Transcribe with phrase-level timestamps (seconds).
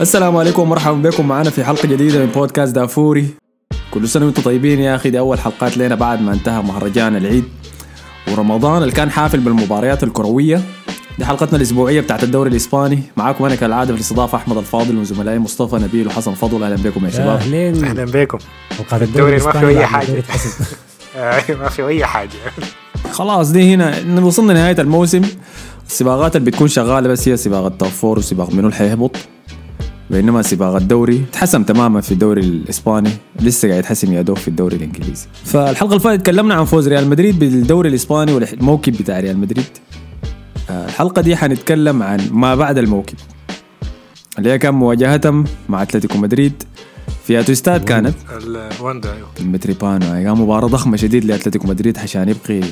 [0.00, 3.26] السلام عليكم ومرحبا بكم معنا في حلقة جديدة من بودكاست دافوري.
[3.90, 7.44] كل سنة وأنتم طيبين يا أخي دي أول حلقات لنا بعد ما انتهى مهرجان العيد.
[8.32, 10.60] ورمضان اللي كان حافل بالمباريات الكروية
[11.18, 13.02] دي حلقتنا الأسبوعية بتاعت الدوري الإسباني.
[13.16, 16.62] معاكم أنا كالعادة في الاستضافة أحمد الفاضل وزملائي مصطفى نبيل وحسن فضل.
[16.62, 17.28] أهلا بكم يا شباب.
[17.28, 17.84] أهلين.
[17.84, 18.38] أهلا بكم.
[18.92, 20.02] الدوري ما حاجة.
[20.02, 20.64] الدوري اتحسب.
[21.16, 22.30] آه، ما في أي حاجة.
[23.10, 24.20] خلاص دي هنا.
[24.20, 25.22] وصلنا نهاية الموسم.
[25.86, 29.16] السباقات اللي بتكون شغالة بس هي سباق ال top four وسباق منو اللي حيهبط
[30.10, 34.76] بينما سباق الدوري تحسم تماما في الدوري الإسباني لسه قاعد يتحسم يا دوب في الدوري
[34.76, 35.26] الإنجليزي.
[35.44, 39.64] فالحلقة اللي فاتت تكلمنا عن فوز ريال مدريد بالدوري الإسباني والموكب بتاع ريال مدريد.
[40.70, 43.14] آه، الحلقة دي حنتكلم عن ما بعد الموكب
[44.38, 46.62] اللي هي كان مواجهتهم مع أتلتيكو مدريد
[47.24, 48.14] في استاد كانت.
[48.32, 49.28] الواندا أيوه.
[49.40, 52.68] المتروبوليتانو هي كان مباراة ضخمة شديد لأتلتيكو مدريد عشان يبقي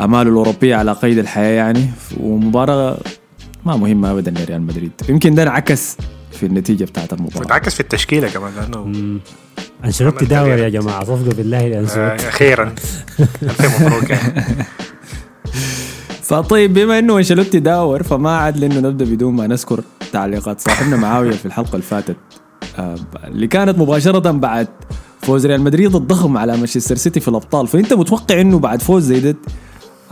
[0.00, 2.98] أماله الأوروبية على قيد الحياة يعني ومباراة
[3.66, 4.92] ما مهمة أبدا لريال مدريد.
[5.08, 5.96] يمكن ده انعكس
[6.30, 9.18] في النتيجة بتاعت المباراة متعكس في التشكيلة كمان لأنه.
[9.84, 10.48] أنشيلوتي داور.
[10.58, 12.74] يا جماعة صفقة بالله آه، لانشيلوتي أخيرا
[13.42, 14.44] الف مبروك يعني.
[16.22, 19.80] فطيب بما إنه أنشيلوتي داور فما عاد لأنه نبدأ بدون ما نذكر
[20.12, 22.16] تعليقات صاحبنا معاوية في الحلقة اللي فاتت
[22.78, 24.68] آه، اللي كانت مباشرة بعد
[25.22, 29.20] فوز ريال مدريد الضخم على مانشستر سيتي في الأبطال فأنت متوقع إنه بعد فوز زي
[29.20, 29.36] ده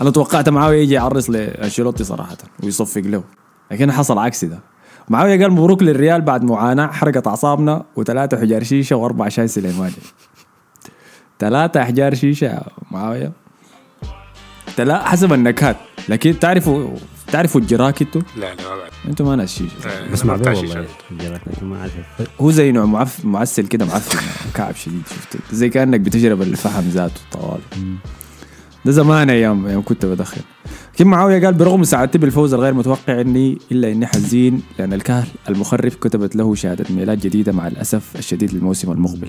[0.00, 3.22] أنا توقعت معاوية يجي يعرس لأنشيلوتي صراحة ويصفق له
[3.70, 4.58] لكن حصل عكسي ده
[5.10, 9.92] معاوية قال مبروك للريال بعد معاناة حرقت أعصابنا وثلاثة حجار شيشة وأربع شاي سليماني
[11.38, 13.32] ثلاثة احجار شيشة يا معاوية.
[14.78, 15.76] لا حسب النكهات.
[16.08, 20.10] لكن تعرفوا تعرفوا الجراك أنتوا؟ لا لا ما بعد أنتوا ما ناس شيشة.
[20.12, 20.86] بسمع ما به بتاع والله شيشة.
[21.10, 21.92] الجرات لكن ما عارف
[22.40, 23.24] هو زي نوع معف...
[23.24, 24.18] معسل كده معفن
[24.54, 27.60] كعب شديد شفت؟ زي كأنك بتشرب الفحم ذاته طوال.
[28.84, 30.40] ده زمان أيام أيام كنت بدخن.
[30.98, 35.94] لكن معاوية قال برغم سعادتي بالفوز الغير متوقع إني إلا إني حزين لأن الكهل المخرف
[35.96, 39.28] كتبت له شهادة ميلاد جديدة مع الأسف الشديد للموسم المقبل.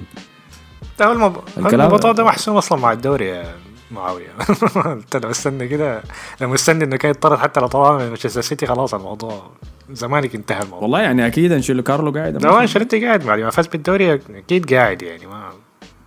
[1.00, 1.36] ده هو المب...
[1.58, 3.44] الكلام- الموضوع ده محسوم أصلا مع الدوري يا
[3.92, 4.28] معاوية.
[4.86, 6.02] انت لو مستني كده
[6.42, 9.42] لو مستني إنه كان يطرد حتى لو طلع من مانشستر سيتي خلاص الموضوع
[9.92, 10.82] زمانك انتهى الموضوع.
[10.84, 12.38] والله يعني أكيد أنشيلو كارلو قاعد.
[12.38, 15.50] ده هو أنشيلوتي قاعد بعد ما فاز بالدوري أكيد قاعد يعني ما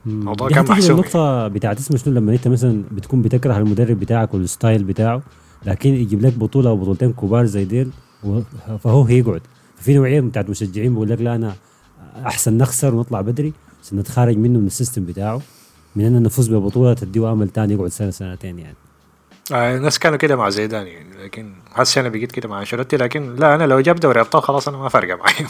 [0.07, 4.35] الموضوع كان حتيجي محسوم النقطة بتاعت اسمه شنو؟ لما أنت مثلا بتكون بتكره المدرب بتاعك
[4.35, 5.23] وال style بتاعه
[5.67, 7.91] لكن يجيب لك بطولة أو بطولتين كبار زي ديل
[8.85, 9.41] فهو هيقعد.
[9.77, 11.55] في نوعية بتاعت مشجعين بقول لك لا أنا
[12.27, 13.53] أحسن نخسر ونطلع بدري
[13.85, 15.41] عشان نتخارج منه من ال system بتاعه
[15.97, 18.77] من ان نفوز ببطولة تديه أمل تاني يقعد سنة سنتين يعني.
[19.53, 23.35] آه الناس كانوا كده مع زيدان يعني لكن حاسس أنا بقيت كده مع أنشيلوتي لكن
[23.35, 25.35] لا أنا لو جاب دوري أبطال خلاص أنا ما فارقة معي.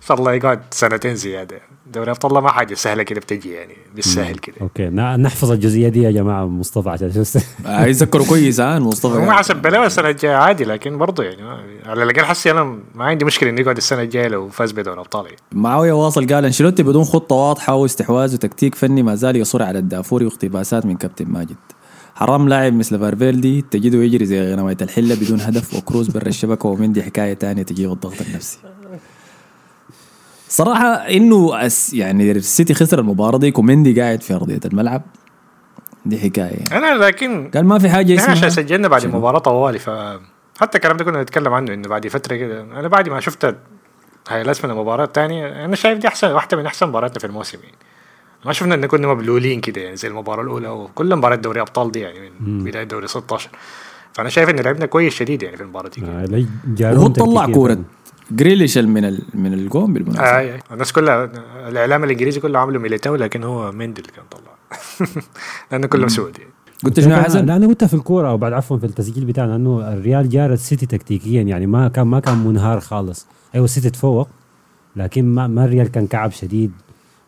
[0.00, 1.60] ان شاء الله يقعد سنتين زيادة.
[1.92, 4.56] دوري أبطال ما حاجة سهلة كده بتجي يعني بالسهل كده.
[4.60, 9.14] okay ن- نحفظ الجزئية دي يا جماعة مصطفى عشان شو آه، يذكروا كويس ها مصطفى.
[9.16, 9.32] هو ما.
[9.32, 11.42] حسب بلاوي السنة الجاية عادي لكن برضه يعني
[11.86, 15.24] على الأقل حسي أنا ما عندي مشكلة إنه يقعد السنة الجاية لو فاز بدوري أبطال
[15.26, 15.36] يعني.
[15.52, 20.24] معاوية واصل قال أنشيلوتي بدون خطة واضحة واستحواذ وتكتيك فني ما زال يصر على الدافوري
[20.24, 21.56] واقتباسات من كابتن ماجد.
[22.14, 27.02] حرام لاعب مثل فالفيردي تجده يجري زي غنواية الحلة بدون هدف وكروز برا الشبكة ومندي
[27.02, 28.58] حكاية تانية تجيب الضغط النفسي.
[30.50, 35.02] صراحة إنه أس يعني السيتي خسر المباراة دي ومندي قاعد في أرضية الملعب.
[36.06, 36.44] دي حكاية.
[36.44, 36.76] يعني.
[36.78, 38.64] أنا لكن قال ما في حاجة إحنا عشان اسمها.
[38.64, 39.90] سجلنا بعد؟ المباراه طوالي ف
[40.60, 42.60] حتى الكلام ده كنا نتكلم عنه إنه بعد فترة كده.
[42.62, 43.56] أنا بعد ما شفت
[44.28, 47.58] highlights من المباراة الثانية أنا شايف دي أحسن واحدة من أحسن مبارياتنا في الموسم.
[47.62, 47.76] يعني
[48.44, 52.00] ما شفنا إن كنا مبلولين كده يعني زي المباراة الأولى وكل مباراة دوري أبطال دي
[52.00, 53.50] يعني من بداية دوري 16
[54.12, 56.02] فأنا شايف إن لعبنا كويس شديد يعني في المباراة دي.
[56.04, 56.24] آه،
[56.96, 57.84] وهو طلع طبعاً.
[58.30, 59.22] جريليش من ال...
[59.34, 60.60] من الجون بالمناسبة آه آه.
[60.72, 61.24] الناس كلها
[61.68, 64.56] الإعلام الإنجليزي كله عامله ميليتاو لكن هو مندي اللي كان طلع
[65.72, 66.50] لأنه كله مسعود يعني
[66.84, 69.92] قلت شنو حسن؟ لا أنا قلتها في الكورة أو بعد عفوا في التسجيل بتاعنا انه
[69.92, 74.28] الريال جار السيتي تكتيكيا يعني ما كان ما كان منهار خالص أيوه السيتي تفوق
[74.96, 76.72] لكن ما ما الريال كان كعب شديد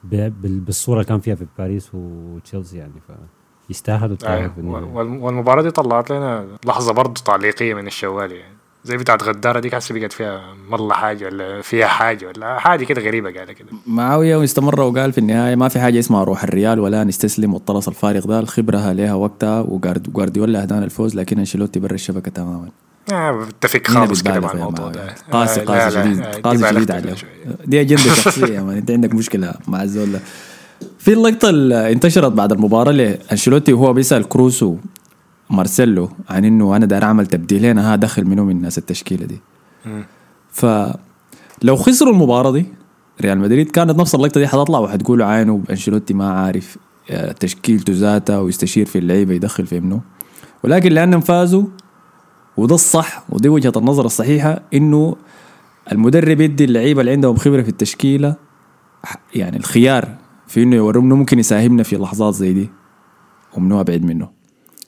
[0.05, 2.93] ب- بال- بالصورة اللي كان فيها في باريس وتشيلسي يعني
[3.69, 4.13] فيستاهلوا آه.
[4.13, 4.85] التعب في النهاية.
[4.85, 9.71] وال- والمباراة دي طلعت لنا لحظة برضه تعليقية من الشوالي يعني زي بتاعت غدارة دي
[9.71, 10.41] حاسة بقت فيها
[10.71, 13.69] مرة حاجة ولا فيها حاجة ولا حاجة كده غريبة قاعدة كده.
[13.87, 18.27] معاوية واستمر وقال في النهاية ما في حاجة اسمها روح الريال ولا نستسلم والطلس الفارغ
[18.27, 22.69] ده الخبرة لها وقتها وجوارديولا أهدانا الفوز لكن أنشيلوتي برا الشبكة تماما.
[23.13, 24.89] آه بتفق هنا خالص كده مع الموضوع.
[24.91, 25.15] ده.
[25.33, 27.15] قاسي آه، قاسي شديد آه، قاسي شديد عليه.
[27.67, 30.21] دي أجندة شخصية يا man أنت عندك مشكلة مع الزول ده.
[30.99, 34.77] في اللقطة اللي انتشرت بعد المباراة لأنشيلوتي وهو بيسأل كروس
[35.53, 39.41] ومارسيلو عن إنه أنا داير أعمل تبديلين ها دخل منو من الناس التشكيلة دي.
[39.87, 40.05] مم.
[40.51, 42.67] فلو خسروا المباراة دي
[43.21, 46.79] ريال مدريد كانت نفس اللقطة دي حتطلع وحتقولوا عينه أنشيلوتي ما عارف
[47.11, 50.01] آه، تشكيلته ذاتها ويستشير في اللعيبة يدخل في منو.
[50.65, 51.65] ولكن لأنهم فازوا
[52.57, 55.17] وده الصح ودي وجهة النظر الصحيحة إنه
[55.93, 58.37] المدرب يدي اللعيبة اللي عندهم خبرة في التشكيلة
[59.35, 60.09] يعني الخيار
[60.47, 62.71] في إنه انه ممكن يساهمنا في لحظات زي دي
[63.57, 64.42] ومنو ابعد منه.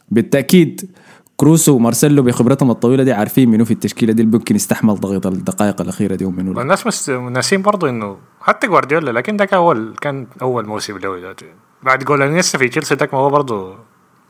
[0.08, 0.90] بالتأكيد
[1.36, 5.80] كروسو ومارسيلو بخبرتهم الطويلة دي عارفين منو في التشكيلة دي اللي ممكن يستحمل ضغط الدقائق
[5.80, 7.10] الأخيرة دي ومنو مس...
[7.10, 11.46] ناسين برضه إنه حتى جوارديولا لكن ده كان أول كان أول موسم له ذاته
[11.82, 13.76] بعد جول أنيستا في تشيلسي ده ما هو برضه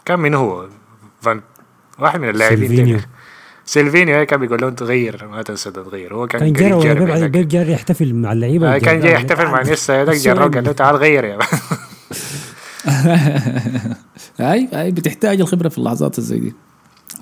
[0.05, 0.69] كان من هو؟
[1.21, 1.41] فان
[1.99, 3.01] واحد من اللاعبين
[3.65, 4.27] سيلفينيو.
[4.27, 6.15] كان بيقول له تغير ما تنسى تغير.
[6.15, 7.33] هو كان كان جرب بيب.
[7.33, 10.73] بيب جاري يحتفل مع اللعيبة آه، كان جاي يحتفل مع أنيستا هذاك جراه قال له
[10.73, 11.39] تعال غير يا
[14.41, 16.55] هاي هاي بتحتاج الخبرة في اللحظات الزي دي.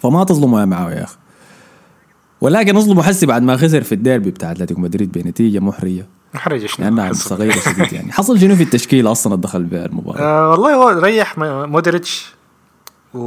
[0.03, 1.17] فما تظلموا يا معاوي يا أخي.
[2.41, 6.87] ولكن اظلموا حسي بعد ما خسر في الديربي بتاع أتلتيكو مدريد بنتيجة محرجة محرج شنو؟
[6.87, 7.29] لأنها حصل.
[7.31, 8.13] صغيرة شديد يعني.
[8.13, 12.35] حصل شنو في التشكيلة أصلا الدخل بالمباراه آه والله هو ريح مودريتش
[13.15, 13.19] و...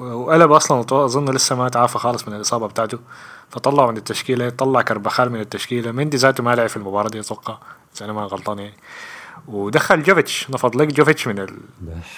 [0.00, 2.98] وقلب أصلا أظن لسه ما تعافى خالص من الإصابة بتاعته.
[3.50, 5.92] فطلعه من التشكيلة طلع كربخال من التشكيلة.
[5.92, 7.58] مندي ذاته ما لعب في المباراة دي أتوقع
[7.96, 8.74] إذا أنا ما غلطان يعني.
[9.48, 10.50] ودخل جوفيتش.
[10.50, 11.46] نفض لك جوفيتش من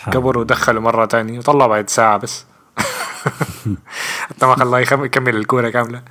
[0.07, 1.39] القبر ودخله مرة تانية.
[1.39, 2.45] وطلع بعد ساعة بس.
[4.29, 6.03] حتى ما خلاه يكمل الكورة كاملة.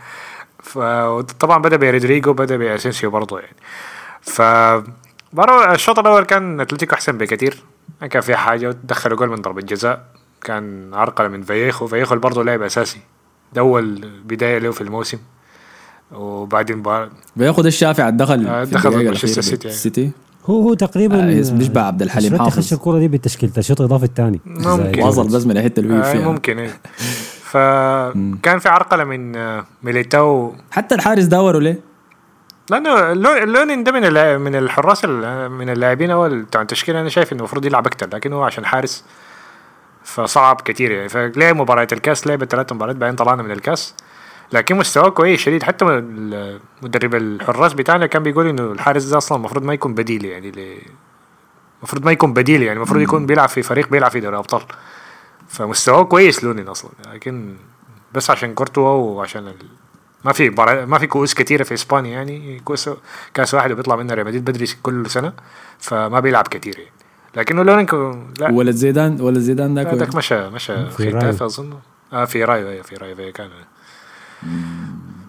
[0.64, 3.56] فطبعا بدأ برودريجو بدأ بأسينسيو برضه يعني.
[4.22, 4.42] ف
[5.72, 7.64] الشوط الأول كان أتلتيكو أحسن بكثير.
[8.02, 8.76] ما كان في حاجة.
[8.84, 10.06] دخلوا جول من ضربة جزاء.
[10.42, 13.00] كان عرقله من فييخو فييخو برضه لاعب أساسي.
[13.54, 15.20] ده اول بدايه له في الموسم.
[16.12, 17.10] وبعدين بار...
[17.36, 19.78] بياخد الشافعي على الدخل آه، دخل مانشستر سيتي يعني.
[19.78, 20.12] السيتي
[20.46, 22.58] هو هو تقريبا آه، بيشبه عبد الحليم حافظ.
[22.60, 24.40] خش الكوره دي بالتشكيله الشوط الاضافي الثاني.
[24.46, 25.04] ممكن.
[25.04, 26.22] وصل بس من الحته اللي هو آه فيها.
[26.32, 26.70] ممكن إيه.
[27.52, 30.56] فكان في عرقلة من آه، ميليتاو.
[30.72, 31.80] حتى الحارس داوروا ليه؟
[32.70, 33.14] لأنه
[33.44, 34.02] لونين ده من
[34.42, 38.34] من الحراس ال- من اللاعبين أول بتاع التشكيله أنا شايف إنه المفروض يلعب أكتر لكن
[38.34, 39.04] هو عشان حارس
[40.04, 41.10] فصعب كتير يعني.
[41.10, 43.94] فلعب مباريات الكاس لعب ثلاث مباريات بعدين طلعنا من الكاس.
[44.54, 45.64] لكن مستواه كويس شديد.
[45.64, 45.86] حتى
[46.82, 50.54] مدرب الحراس بتاعنا كان بيقول إنه الحارس ده أصلا المفروض ما يكون بديل يعني
[51.80, 54.62] المفروض ما يكون بديل يعني المفروض يكون بيلعب في فريق بيلعب في دوري ابطال
[55.48, 56.92] فمستواه كويس لونين أصلا.
[57.14, 57.56] لكن
[58.14, 59.56] بس عشان كورتوا وعشان ال...
[60.26, 60.86] ما في برا...
[60.86, 62.60] ما في كؤوس كثيره في إسبانيا يعني.
[62.66, 62.90] كؤوس
[63.34, 65.34] كأس واحد وبيطلع منها ريال مدريد بدري كل سنة
[65.80, 66.92] فما بيلعب كثير يعني.
[67.36, 67.86] لكنه لونين.
[68.40, 68.52] لا.
[68.52, 71.30] ولد زيدان ولد زيدان ذاك مشى مشى في رايو.
[71.30, 71.74] أظن.
[72.14, 73.50] آه في رايو أيوه في رايو في كان.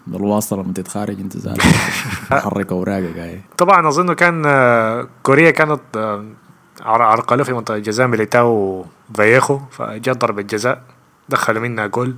[0.08, 1.60] الواصلة لما تتخارج انت زاد
[2.44, 3.40] حرك أوراقك هاي.
[3.58, 6.24] طبعا أظن كان آه، كوريا كانت آه،
[6.82, 8.84] عر- عرقله في منطقة جزاء ميليتاو
[9.16, 10.82] فييخو فجت ضربة جزاء
[11.28, 12.16] دخلوا منها جول.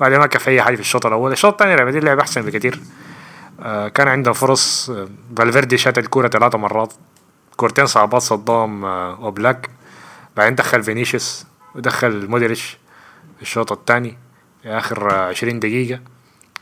[0.00, 1.32] بعدين ما كان في أي حاجة في الشوط الأول.
[1.32, 2.80] الشوط الثاني ريال مدريد لعب أحسن بكثير
[3.60, 4.90] آه، كان عندهم فرص
[5.36, 6.92] فالفيردي شات الكورة ثلاثة مرات.
[7.56, 9.70] كورتين صعبات صداهم أوبلاك.
[10.36, 12.78] بعدين دخل فينيسيوس ودخل مودريتش
[13.36, 14.18] في الشوط الثاني
[14.62, 16.00] في آخر آه، 20 دقيقة.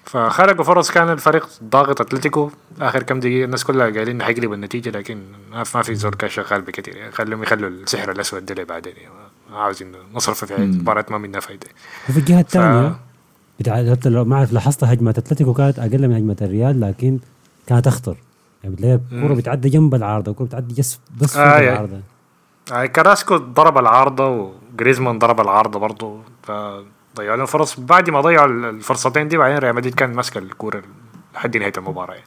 [0.05, 2.51] فخلقوا فرص كان الفريق ضاغط أتلتيكو.
[2.81, 5.23] آخر كم دقيقة الناس كلها قايلين إنه حيقلب النتيجة لكن
[5.53, 8.95] ما في زول كان شغال بكثير يعني خليهم يخلوا السحر الأسود ده بعدين.
[8.97, 9.15] يعني
[9.53, 11.67] عاوزين نصرف في مباراه ما منها فايدة.
[12.09, 12.97] وفي الجهة الثانية
[14.07, 17.19] لو ما أعرف لاحظت هجمات أتلتيكو كانت أقل من هجمة الريال لكن
[17.67, 18.17] كانت أخطر.
[18.63, 21.73] يعني بتلاقي الكوره بتعدي جنب العارضة الكوره بتعدي جس بس آه، يعني.
[21.73, 22.01] العارضة.
[22.73, 26.21] آه، كراسكو ضرب العارضة وجريزمان ضرب العارضة برضه
[27.15, 27.81] فضيعوا لهم فرص.
[27.81, 30.83] بعد ما ضيعوا الفرصتين دي بعدين ريال مدريد كان ماسك الكورة
[31.35, 32.27] لحد نهاية المباراة يعني.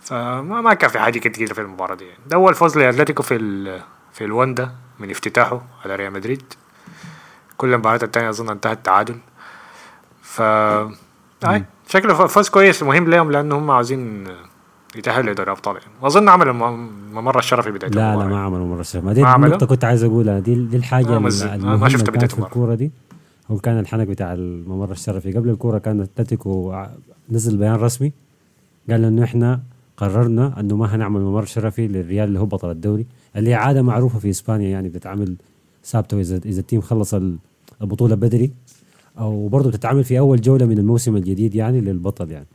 [0.00, 2.18] فما ما كان في حاجة كتير في المباراة دي يعني.
[2.26, 3.80] ده اول فوز لأتلتيكو في ال
[4.12, 6.42] في الوندا من افتتاحه على ريال مدريد.
[7.56, 9.16] كل المباريات التانية أظن انتهت تعادل
[10.22, 10.42] ف
[11.88, 14.26] شكله فوز كويس مهم لهم لأنه هم عاوزين
[14.96, 15.88] يتأهلوا لدوري أبطال يعني.
[16.02, 18.28] وأظن عملوا الم- الممر الشرفي بداية لا لا المباراة.
[18.30, 20.38] ما عملوا مره الشرف ما دي؟ النقطة كنت عايز أقولها.
[20.38, 22.52] دي دي الحاجة آه، ما- ما المهمة شفت اللي بداية كانت في المباراة.
[22.54, 22.90] الكورة دي.
[23.50, 25.32] هو كان الحنك بتاع الممر الشرفي.
[25.32, 26.82] قبل الكورة كان أتلتيكو
[27.30, 28.12] نزل بيان رسمي
[28.90, 29.62] قال إنه إحنا
[29.96, 34.30] قررنا إنه ما هنعمل ممر شرفي للريال اللي هو بطل الدوري اللي عادة معروفة في
[34.30, 35.36] إسبانيا يعني بتتعمل
[35.84, 37.36] ثابتة اذا إذا ال team خلص ال-
[37.82, 38.50] البطولة بدري
[39.18, 42.46] أو برضه بتتعمل في أول جولة من الموسم الجديد يعني للبطل يعني.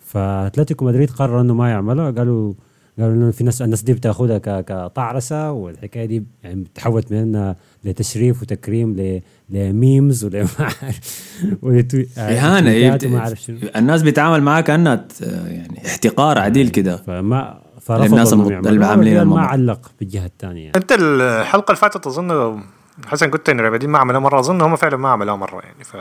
[0.00, 2.52] فأتلتيكو مدريد قرر إنه ما يعملها قالوا
[2.98, 8.42] قالوا إنه في ناس الناس دي بتاخذها ك- كطعرسة والحكاية دي يعني تحولت منها لتشريف
[8.42, 10.46] وتكريم ل- ل memes ول
[11.62, 12.98] ولتوي- إهانة
[13.34, 15.04] شنو الناس بتتعامل معاها كأنها
[15.46, 19.40] يعني احتقار عديل كده فما الناس إنهم يعملوها اللي عاملين ما.
[19.40, 20.76] علق بالجهه الثانية يعني.
[20.76, 22.60] أنت الحلقة اللي فاتت أظن
[23.06, 25.96] حسن قلت ان مدريد ما عملها مرة أظن هم فعلا ما عملوها مرة يعني ف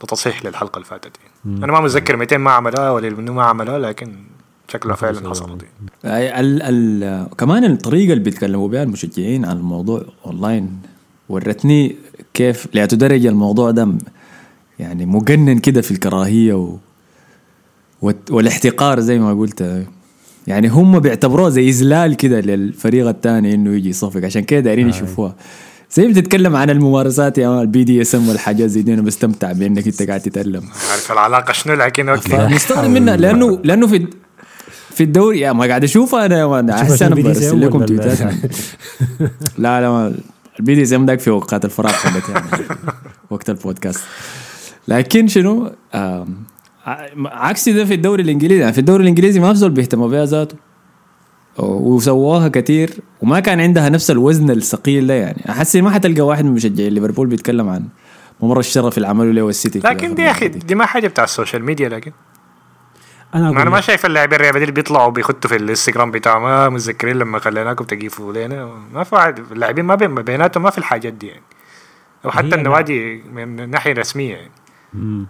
[0.00, 1.12] ده تصحيح للحلقة اللي فاتت
[1.44, 1.64] يعني.
[1.64, 4.16] أنا ما متذكر 200 ما عملها ولا منو ما عملها لكن
[4.68, 5.62] شكلها فعلا حصلت.
[5.62, 5.66] أي-
[6.06, 10.70] ال ال كمان الطريقة اللي بيتكلموا بها المشجعين عن الموضوع اونلاين
[11.28, 11.96] ورتني
[12.34, 13.88] كيف لياتو درجه الموضوع ده
[14.78, 16.76] يعني مجنن كده في الكراهية و
[18.30, 19.84] والاحتقار زي ما قلت.
[20.46, 24.24] يعني هم بيعتبروه زي إذلال كده للفريق الثاني إنه يجي يصفق.
[24.24, 25.34] عشان كده دايرين يشوفوها.
[25.92, 30.20] زي بتتكلم عن الممارسات يا ال BDSM والحاجات زي دي أنا بستمتع بإنك أنت قاعد
[30.20, 30.62] تتألم.
[30.90, 32.28] عارف العلاقة شنو لكن okay.
[32.28, 34.06] فمستغرب منها لأنه لأنه في
[34.96, 35.40] في الدوري.
[35.40, 38.18] يا ما قاعد اشوفها أنا أحس أنا برسل لكم تويتات.
[39.58, 40.14] لا لا
[40.60, 42.46] ال BDSM ذاك في اوقات الفراغ حقتي يعني.
[43.30, 44.00] وقت البودكاست.
[44.88, 46.36] لكن شنو؟ آم،
[46.86, 48.60] ع- عكسي ده في الدوري الإنجليزي.
[48.60, 50.56] يعني في الدوري الإنجليزي ما في زول بيهتم بها ذاته
[51.58, 52.90] وسووها كتير.
[53.22, 55.42] وما كان عندها نفس الوزن الثقيل ده يعني.
[55.48, 57.84] أحس ما حتلقى واحد من مشجعين ليفربول بيتكلم عن
[58.40, 61.24] ممر الشرف اللي عملوا له والسيتي في لكن دي يا أخي دي ما حاجة بتاع
[61.24, 62.12] ال social media لكن
[63.34, 66.42] أنا ما أنا ما شايف اللاعبين الريال مدريد بيطلعوا بيخطوا في الإنستغرام بتاعهم.
[66.42, 68.64] ما متذكرين لما خليناكم تقيفوا لنا
[68.94, 71.42] ما في واحد اللاعبين ما بين بيناتهم ما في الحاجات دي يعني.
[72.24, 72.54] أو حتى.
[72.54, 74.50] النوادي من ناحية رسمية يعني.
[74.94, 75.26] مم.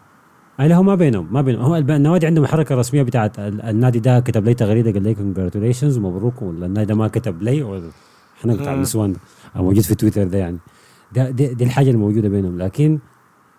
[0.60, 1.62] أي لا هو ما بينهم ما بينهم.
[1.62, 5.98] هو النوادي عندهم حركة رسمية بتاعت ال- النادي ده كتب لي تغريدة قال لي congratulations
[5.98, 6.42] مبروك.
[6.42, 7.90] ولا النادي ده ما كتب لي ولا-
[8.40, 8.74] إحنا بتاع.
[8.74, 9.16] النسوان
[9.56, 10.58] موجود في تويتر ده يعني.
[11.12, 12.58] ده دي, دي الحاجة الموجودة بينهم.
[12.62, 12.98] لكن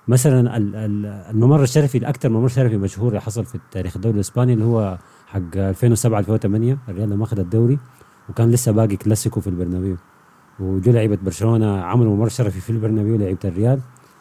[0.08, 4.66] مثلا ال- ال- الممر الشرفي الأكثر ممر شرفي مشهور حصل في تاريخ الدوري الإسباني اللي
[4.66, 4.98] هو
[5.28, 7.80] حق 2007 2008 الريال لما اخذ الدوري
[8.30, 9.96] وكان لسه باقي كلاسيكو في البرنابيو.
[10.60, 13.80] وجو لعيبة برشلونة عملوا ممر شرفي في البرنابيو لعيبة الريال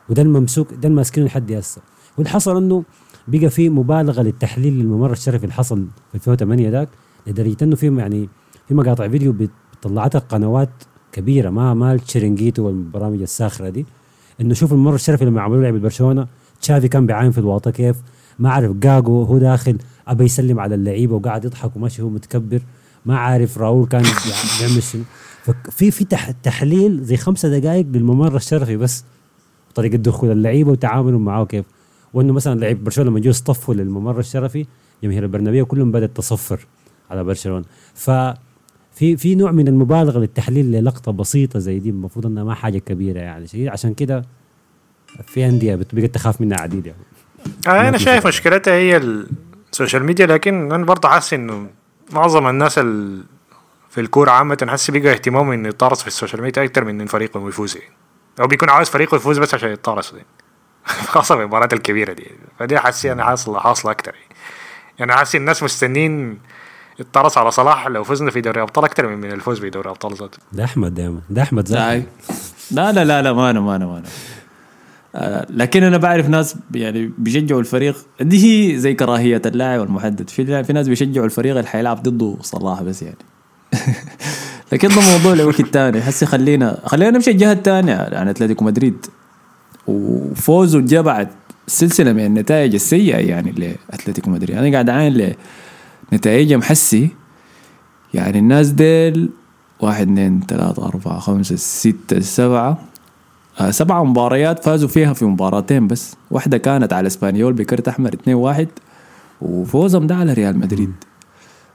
[0.08, 1.82] وده الممسوك ده الماسكينه لحد هسه.
[2.16, 2.84] واللي حصل إنه
[3.28, 6.88] بقى في مبالغة للتحليل للممر الشرفي اللي حصل في 2008 ذاك
[7.26, 8.28] لدرجة إنه في يعني
[8.68, 9.34] في مقاطع فيديو
[9.82, 10.70] طلعتها قنوات
[11.12, 13.86] كبيرة ما ما التشيرنجيتو والبرامج الساخرة دي.
[14.40, 16.26] إنه شوف الممر الشرفي لما عملوا لعب برشلونه
[16.60, 17.96] تشافي كان بيعاين في الواطه كيف؟
[18.38, 19.78] ما عارف جاجو هو داخل.
[20.08, 22.60] ابى يسلم على اللعيبة وقاعد يضحك وماشي هو متكبر.
[23.06, 25.02] ما عارف راؤول كان بيع- بيعمل شنو
[25.70, 29.04] في تح تحليل زي خمسة دقائق للممر الشرفي بس.
[29.74, 31.64] طريقة دخول اللعيبة وتعاملهم معاه كيف؟
[32.14, 34.66] وإنه مثلا لعيب برشلونة لما جو يصطفوا للممر الشرفي
[35.02, 36.66] جماهير البرنابيو كلهم بدأت تصفر
[37.10, 37.64] على برشلونة.
[37.94, 38.10] ف
[38.96, 43.18] في في نوع من المبالغة للتحليل للقطة بسيطة زي دي المفروض إنها ما حاجة كبيرة
[43.20, 44.22] يعني شيء عشان كده
[45.26, 46.98] في انديه بت- بقت تخاف منها عديد يعني
[47.68, 48.26] آه أنا شايف.
[48.26, 48.96] مشكلتها هي
[49.72, 51.70] ال social media لكن أنا برضه حاسس إنه
[52.12, 53.22] معظم الناس ال
[53.90, 57.06] في الكورة عامة حاسس بيقى اهتمامهم إنه يتطرس في ال social media أكتر من إن
[57.06, 57.94] فريقهم يفوز يعني
[58.40, 60.26] أو بيكون عاوز فريقه يفوز بس عشان يتطرس يعني.
[61.14, 62.26] خاصة في المباريات الكبيرة دي
[62.58, 64.34] فدي حاسس أنا حاصلة حاصلة أكتر يعني.
[64.98, 66.38] يعني حاسس الناس مستنين
[67.00, 70.14] يتطرس على صلاح لو فزنا في دوري ابطال أكتر من من الفوز في دوري ابطال
[70.14, 70.38] ذاته.
[70.52, 72.06] ده أحمد دائما ده أحمد ذاته
[72.70, 72.92] لا.
[72.92, 74.06] لا لا لا ما أنا ما أنا ما أنا.
[75.14, 77.96] آه، لكن أنا بعرف ناس يعني بيشجعوا الفريق.
[78.20, 82.82] دي هي زي كراهية اللاعب والمحدد في في ناس بيشجعوا الفريق اللي حيلعب ضده صلاح
[82.82, 83.16] بس يعني.
[84.72, 85.98] لكن ده موضوع لوقت تاني.
[85.98, 89.06] هسه خلينا خلينا نمشي الجهة الثانية عن أتلتيكو مدريد.
[89.86, 91.28] وفوزه جاء بعد
[91.66, 94.56] سلسلة من النتائج السيئة يعني لأتلتيكو مدريد.
[94.56, 95.34] أنا قاعد اعاين
[96.12, 97.10] لنتائجهم حسي.
[98.14, 99.30] يعني الناس ديل
[99.80, 102.78] واحد اثنين ثلاثة أربعة خمسة ستة سبعة.
[103.60, 106.16] آه سبعة مباريات فازوا فيها في مباراتين بس.
[106.30, 108.68] واحدة كانت على إسبانيول بكرت أحمر 2 واحد
[109.40, 110.92] وفوزهم ده على ريال مدريد.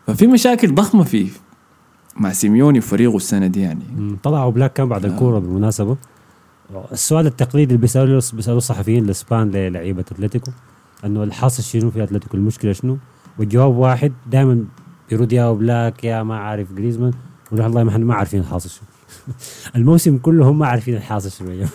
[0.07, 1.27] ففي مشاكل ضخمة في
[2.17, 3.83] مع سيميوني وفريقه السنة دي يعني.
[4.23, 5.97] طلعوا أوبلاك كان بعد الكورة بالمناسبة.
[6.91, 10.51] السؤال التقليدي اللي بيسالوه بيسألوه الصحفيين الإسبان للعيبة أتلتيكو.
[11.05, 12.97] إنه الحاصل شنو في أتلتيكو؟ المشكلة شنو؟
[13.39, 14.65] والجواب واحد دائما
[15.09, 17.13] بيرد يا أوبلاك يا ما عارف جريزمان
[17.47, 18.88] يقول والله ما إحنا ما عارفين الحاصل شنو
[19.75, 21.69] الموسم كله هم ما عارفين الحاصل جماعة.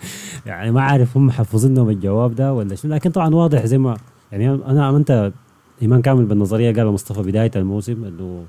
[0.46, 3.96] يعني ما عارف هم حفظوا لهم الجواب ده ولا شنو لكن طبعا واضح زي ما
[4.32, 5.32] يعني أنا امنت
[5.82, 8.44] إيمان كامل بالنظرية قال مصطفى بداية الموسم إنه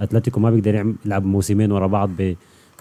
[0.00, 2.34] أتلتيكو ما بيقدر يلعب موسمين ورا بعض ب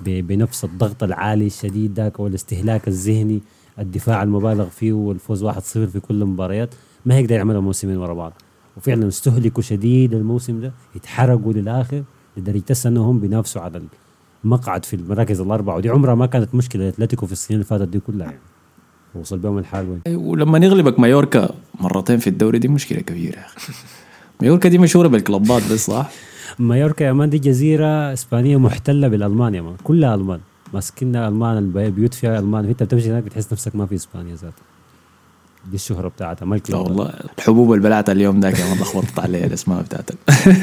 [0.06, 3.41] ب- بنفس الضغط العالي الشديد ذاك والاستهلاك الذهني
[3.79, 6.75] الدفاع المبالغ فيه والفوز 1-0 في كل المباريات
[7.06, 8.34] ما هيقدر يعملها موسمين ورا بعض
[8.78, 12.04] وفعلا استهلكوا شديد الموسم ده يتحرقوا للآخر
[12.38, 13.82] لدرجة أنهم بينافسوا على
[14.46, 15.76] المقعد في المراكز الأربعة.
[15.76, 18.40] ودي عمرها ما كانت مشكلة اتلتيكو في السنين اللي فاتت دي كلها يعني.
[19.16, 23.74] وصل بهم الحال وين؟ ولما يغلبك مايوركا مرتين في الدوري دي يا أخي.
[24.42, 26.12] مايوركا دي مشهورة بال clubات بس صح؟
[26.60, 29.76] مايوركا يا man دي جزيرة إسبانية محتلة بالالمان يا man.
[29.84, 30.40] كلها ألمان.
[30.74, 32.66] ماسكينها ألمان البيوت فيها ألمان.
[32.66, 34.77] انت بتمشي هناك بتحس نفسك ما في إسبانيا ذاتها.
[35.70, 39.82] دي الشهره بتاعتها ما لا والله الحبوب اللي بلعتها اليوم ذاك man لخبطت علي الأسماء
[39.88, 40.10] بتاعت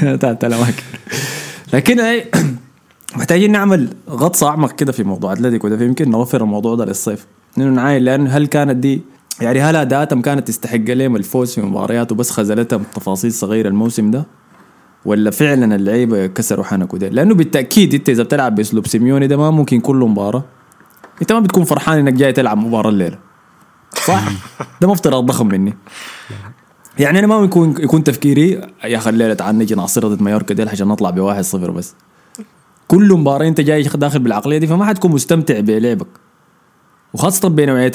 [0.04, 0.82] بتاعت الاماكن
[1.72, 2.30] لكن اي
[3.16, 7.26] محتاجين نعمل غطس أعمق كده في موضوع أتلتيكو ده يمكن نوفر الموضوع ده للصيف.
[7.58, 9.02] إنه نعاين لأن هل كانت دي
[9.40, 14.24] يعني هل اداءاتهم كانت تستحق لهم الفوز في مباريات وبس خذلتهم تفاصيل صغيرة الموسم ده؟
[15.04, 19.50] ولا فعلا اللعيبة كسروا حنكوا ده لأنه بالتأكيد أنت إذا بتلعب بأسلوب سيميوني ده ما
[19.50, 20.44] ممكن كل مباراة.
[21.22, 23.18] أنت ما بتكون فرحان إنك جاي تلعب مباراة الليلة.
[24.06, 24.24] صح؟
[24.80, 25.74] ده مفترض ضخم مني.
[26.98, 28.50] يعني أنا ما يكون يكون تفكيري
[28.84, 31.94] يا أخي الليلة تعال نجي نعصر ضد مايوركا ديل عشان نطلع بواحد صفر بس.
[32.88, 36.06] كل مباراة أنت جاي داخل بالعقلية دي فما حتكون مستمتع بلعبك.
[37.14, 37.92] وخاصة بنوعية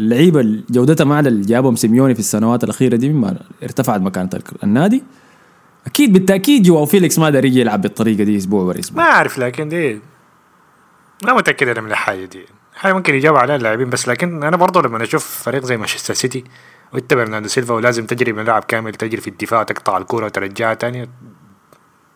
[0.00, 5.02] اللعيبة جودتها ما اللي جابهم سيميوني في السنوات الأخيرة دي مما ارتفعت مكانة ال- النادي.
[5.86, 9.68] أكيد بالتأكيد جواو فيليكس ما داري يلعب بالطريقة دي أسبوع ورا ما أسبوع أعرف لكن
[9.68, 10.00] دي
[11.24, 12.44] ما متأكد أنا من الحاجة دي.
[12.82, 16.44] حاجة ممكن يجاوب عليها اللاعبين بس لكن أنا برضه لما أشوف فريق زي مانشستر سيتي
[16.92, 21.08] وانت برناردو سيلفا ولازم تجري ملعب كامل تجري في الدفاع تقطع الكورة وترجعها تاني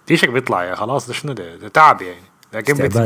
[0.06, 2.20] تيشك بيطلع يا خلاص ده شنو ده, ده تعب يعني
[2.52, 2.96] لكن بت-.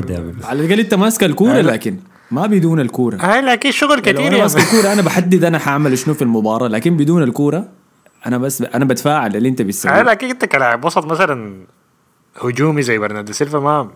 [0.45, 1.97] على الأقل أنت ماسك الكورة أنا- لكن
[2.31, 4.66] ما بدون الكورة هاي لكن شغل كثير يا ماسك man.
[4.67, 7.69] الكورة أنا بحدد أنا حاعمل شنو في المباراة لكن بدون الكورة
[8.26, 11.64] أنا بس أنا بتفاعل اللي أنت هاي بتسويه لكن أنت كلاعب وسط مثلا
[12.43, 13.90] هجومي زي برناردو سيلفا ما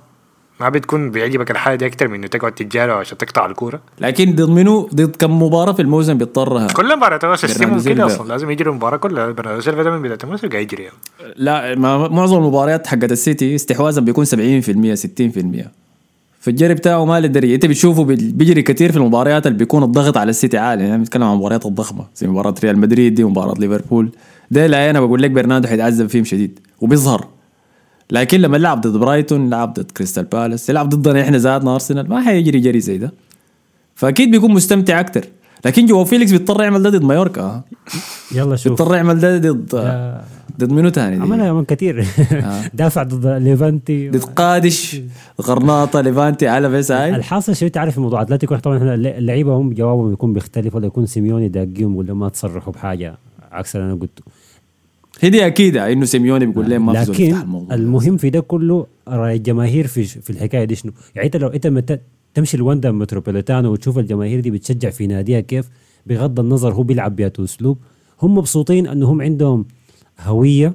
[0.60, 4.48] ما بتكون بيعجبك الحاجة دي أكثر من إنه تقعد تتجارى عشان تقطع الكورة؟ لكن ضد
[4.48, 8.06] منو؟ ضد كم مباراة في الموسم بيضطرها؟ كل مباراة system هم كده.
[8.06, 9.30] أصلا لازم يجري المباراه كلها.
[9.30, 10.82] برناردو سيلفا ده من بداية الموسم قاعد يجري.
[10.82, 10.96] يعني.
[11.36, 15.68] لا ما معظم المباريات حقت السيتي استحواذا بيكون 70% 60%
[16.40, 20.16] فالجري بتاعه ما له دري انت بتشوفه بي- بيجري كثير في المباريات اللي بيكون الضغط
[20.16, 20.82] على السيتي عالي.
[20.84, 24.10] يعني بنتكلم عن المباريات الضخمة زي مباراة ريال مدريد دي ومباراه ليفربول.
[24.50, 27.26] ده لا أنا بقول لك برناردو حيتعذب فيهم شديد وبيظهر.
[28.10, 32.20] لكن لما لعب ضد برايتون لعب ضد كريستال بالاس يلعب ضدنا إحنا ذاتنا أرسنال ما
[32.20, 33.12] حيجري جري زي ده.
[33.94, 35.24] فأكيد بيكون مستمتع أكتر.
[35.64, 37.62] لكن جواو فيليكس بيضطر يعمل ده ضد مايوركا.
[38.36, 38.72] يلا شوف.
[38.72, 40.24] بيضطر يعمل ده ضد آه،
[40.58, 42.06] ضد منو تاني دي؟ عملها man كثير.
[42.74, 45.00] دافع ضد ليفانتي ضد قادش
[45.42, 47.16] غرناطة ليفانتي على بس هاي.
[47.16, 51.48] الحاصل شو تعرف موضوع أتلتيكو؟ طبعا إحنا اللعيبه هم جوابهم يكون بيختلف ولا يكون سيميوني
[51.48, 53.14] داقيهم ولا ما تصرحوا بحاجة.
[53.52, 54.22] عكس اللي أنا قلته.
[55.20, 58.86] هي دي اكيده إنه سيميوني بيقول لهم ما في زول لكن المهم في ده كله
[59.08, 62.00] رأي الجماهير في في الحكاية دي شنو؟ يعني إنت لو إنت مت-
[62.34, 65.68] تمشي الوندا متروبوليتانو وتشوف الجماهير دي بتشجع في ناديها كيف
[66.06, 67.78] بغض النظر هو بيلعب بياتو اسلوب
[68.22, 69.64] هم مبسوطين انه هم عندهم
[70.20, 70.74] هوية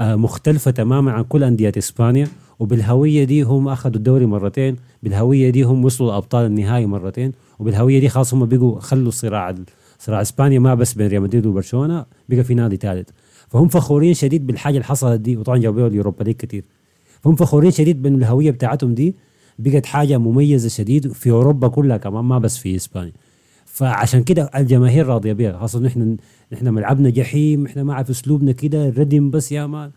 [0.00, 2.28] آه، مختلفة تماما عن كل أندية إسبانيا
[2.58, 8.08] وبالهوية دي هم أخذوا الدوري مرتين بالهوية دي هم وصلوا لأبطال النهائي مرتين وبالهوية دي
[8.08, 9.54] خلاص هم بقوا خلوا صراع
[9.98, 13.08] صراع إسبانيا ما بس بين ريال مدريد وبرشلونة بقى في نادي ثالث
[13.54, 16.64] فهم فخورين شديد بالحاجة اللي حصلت دي وطبعا جابوا ال Europa League كثير
[17.22, 19.14] فهم فخورين شديد بان الهويه بتاعتهم دي
[19.58, 23.12] بقت حاجة مميزة شديد في أوروبا كلها كمان ما بس في إسبانيا.
[23.66, 26.16] فعشان كده الجماهير راضية بها خاصة نحن
[26.52, 29.90] نحن ملعبنا جحيم إحنا ما عارف أسلوبنا كده ردم بس يا man.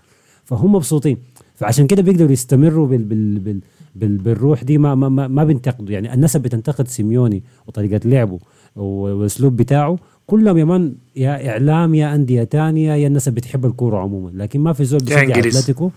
[0.45, 1.17] فهم مبسوطين.
[1.55, 3.59] فعشان كده بيقدروا يستمروا بال بال بال
[3.95, 5.93] بال بالروح دي ما ما ما, بينتقدوا.
[5.93, 8.39] يعني الناس بتنتقد سيميوني وطريقة لعبه
[8.75, 14.31] والاسلوب بتاعه كلهم يا man يا إعلام يا أندية تانية يا الناس بتحب الكورة عموما.
[14.33, 15.39] لكن ما في زول بيشجع.
[15.39, 15.91] أتلتيكو.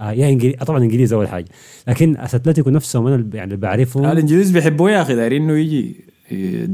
[0.00, 1.44] آه يا انجليزي طبعا انجليزي أول حاجة.
[1.88, 5.14] لكن أتلتيكو نفسهم أنا اللي- يعني اللي بعرفهم الإنجليز بيحبوه يا أخي.
[5.14, 5.94] دايرين إنه يجي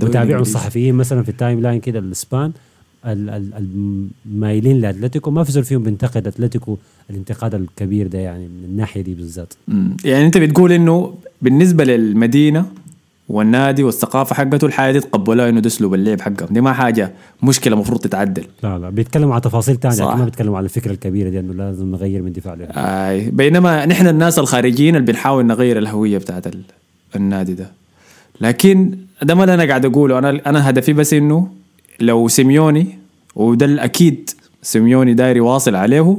[0.03, 0.41] متابعهم.
[0.41, 2.53] الصحفيين مثلا في ال timeline كده الإسبان
[3.07, 5.31] ال- ال- المايلين لأتلتيكو.
[5.31, 6.77] ما في زول فيهم بينتقد أتلتيكو
[7.11, 9.53] الانتقاد الكبير ده يعني من الناحية دي بالذات.
[10.05, 12.67] يعني أنت بتقول إنه بالنسبة للمدينة
[13.29, 16.49] والنادي والثقافة حقته الحاجة دي تقبلوها إنه ده اسلوب اللعب حقهم.
[16.51, 17.13] دي ما حاجة
[17.43, 18.45] مشكلة المفروض تتعدل.
[18.63, 22.23] لا لا بيتكلموا عن تفاصيل ثانية ما بيتكلموا عن الفكرة الكبيرة دي إنه لازم نغير
[22.23, 22.73] من دفاع لهجوم.
[22.77, 26.63] آي بينما نحن الناس الخارجيين اللي بنحاول نغير الهوية بتاعت ال-
[27.17, 27.71] النادي ده.
[28.41, 30.19] لكن ده ما اللي أنا قاعد أقوله.
[30.19, 31.49] أنا أنا هدفي بس إنه
[32.01, 32.99] لو سيميوني
[33.35, 34.31] وده الأكيد
[34.63, 36.17] سيميوني داير يواصل عليه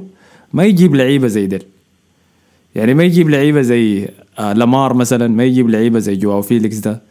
[0.53, 1.63] ما يجيب لعيبة زي ديل.
[2.75, 4.07] يعني ما يجيب لعيبة زي
[4.39, 7.01] آه ليمار مثلا ما يجيب لعيبة زي جواو فيليكس ده.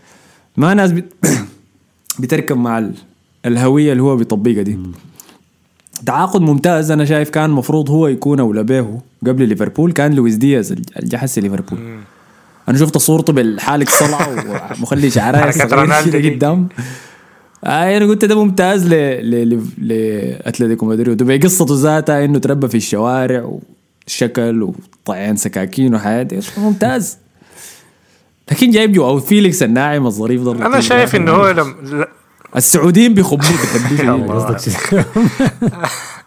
[0.56, 1.12] ما ناس بت
[2.20, 2.94] بتركب مع ال-
[3.46, 4.78] الهوية اللي هو بيطبقها دي.
[6.06, 10.72] تعاقد ممتاز أنا شايف كان المفروض هو يكون أولى به قبل ليفربول كان لويس دياز
[11.02, 11.78] الجا حسي ليفربول.
[12.68, 14.28] أنا شفت صورته بالحالق صلعه
[14.78, 16.34] ومخلي شعرها صغير.
[16.34, 16.68] قدام.
[17.64, 18.90] آه أنا قلت ده ممتاز ل
[19.30, 21.22] ل ل لأتلتيكو مدريد.
[21.22, 23.58] وبقصته ذاتها إنه تربى في الشوارع
[24.06, 27.18] وشكل وطعين سكاكين وحياته ممتاز
[28.52, 32.04] لكن جايب جواو فيليكس الناعم الظريف ده أنا شايف إنه هو لم...
[32.56, 34.00] السعوديين بيخبوه بيحبوه شديد.
[34.10, 34.44] الله.
[34.44, 35.06] قصدك.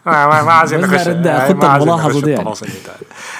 [0.06, 2.54] ما ما, عايزين نخش الملاحظة نخش دي يعني.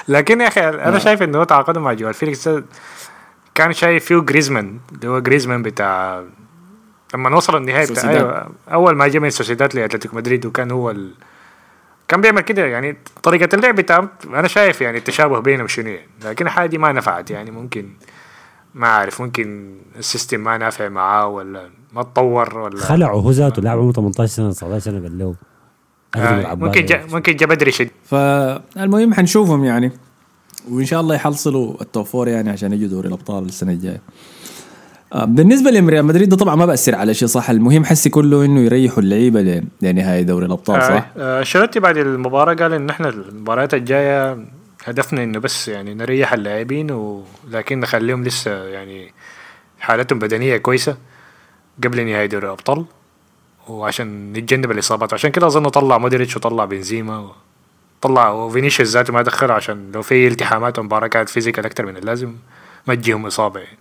[0.09, 2.49] لكن يا أخي أنا شايف إنه هو تعاقده مع جواو فيليكس
[3.55, 6.25] كان شايف فيه جريزمان اللي هو جريزمان بتاع
[7.15, 8.11] لما وصل النهائي بتاع.
[8.11, 11.15] أيوة أول ما جاء من سوسيداد لأتلتيكو مدريد وكان هو ال...
[12.11, 16.47] كان بيعمل كده يعني طريقة اللعب بتاعه أنا شايف يعني التشابه بينهم شنو يعني لكن
[16.47, 17.89] الحاجة دي ما نفعت يعني ممكن
[18.75, 23.63] ما أعرف ممكن ال system ما نافع معاه ولا ما تطور ولا خلعوا هو ذاته
[23.63, 25.35] لاعب عمره 18 سنة 19 سنة قال له
[26.17, 29.93] آه ممكن جا ممكن جا بدري شديد فالمهم حنشوفهم يعني
[30.71, 34.01] وإن شاء الله يحصلوا ال top four يعني عشان يجوا دوري الأبطال السنة الجاية.
[35.13, 38.61] آه، بالنسبة لريال مدريد ده طبعا ما بأثر على شيء صح؟ المهم حسي كله إنه
[38.61, 43.75] يريحوا اللعيبة ل- لنهايه دوري الأبطال صح؟ آه، أنشيلوتي بعد المباراة قال إن إحنا المباريات
[43.75, 44.39] الجاية
[44.85, 49.13] هدفنا إنه بس يعني نريح اللاعبين ولكن نخليهم لسه يعني
[49.81, 50.97] حالتهم بدنية كويسة
[51.85, 52.85] قبل نهاية دوري الأبطال
[53.69, 55.15] وعشان نتجنب الإصابات.
[55.15, 57.31] عشان كده أظن طلع مودريتش وطلع بنزيما
[58.01, 62.35] طلع وفينيسيوس ذاته ما دخل عشان لو في التحامات المباراة كانت physical أكتر من اللازم
[62.87, 63.77] ما تجيهم إصابة يعني.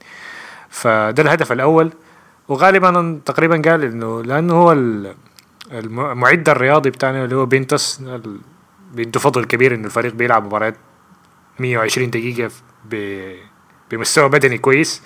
[0.70, 1.92] فده الهدف الأول.
[2.48, 5.16] وغالبا تقريبا قال إنه لأنه هو ال-
[5.72, 8.02] المعد الرياضي بتاعنا اللي هو بينتوس
[8.94, 10.76] بيدوا فضل كبير إنه الفريق بيلعب مباريات
[11.60, 12.52] 120 دقيقة
[13.92, 15.02] بمستوى بدني كويس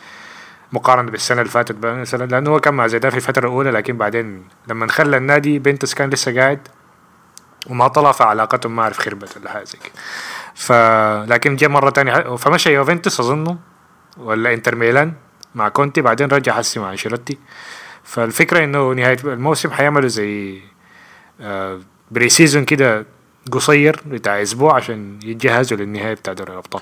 [0.74, 4.48] مقارنة بالسنة اللي فاتت مثلا لأنه هو كان مع زيدان في الفترة الأولى لكن بعدين
[4.68, 6.68] لما خلى النادي بينتوس كان لسه قاعد
[7.70, 9.94] وما طلع فعلاقتهم ما أعرف خربت ولا حاجة زي كده.
[10.56, 10.72] ف
[11.32, 12.36] لكن جاء مرة تانية.
[12.36, 13.58] فمشى يوفنتوس أظنه
[14.18, 15.14] ولا إنتر ميلان.
[15.56, 17.38] مع كونتي بعدين رجع حسي مع أنشيلوتي.
[18.04, 20.60] فالفكرة إنه نهاية الموسم حيعملوا زي
[21.42, 21.80] آه،
[22.12, 23.06] pre-season كده
[23.52, 26.82] قصير بتاع أسبوع عشان يتجهزوا للنهاية بتاع دوري الأبطال.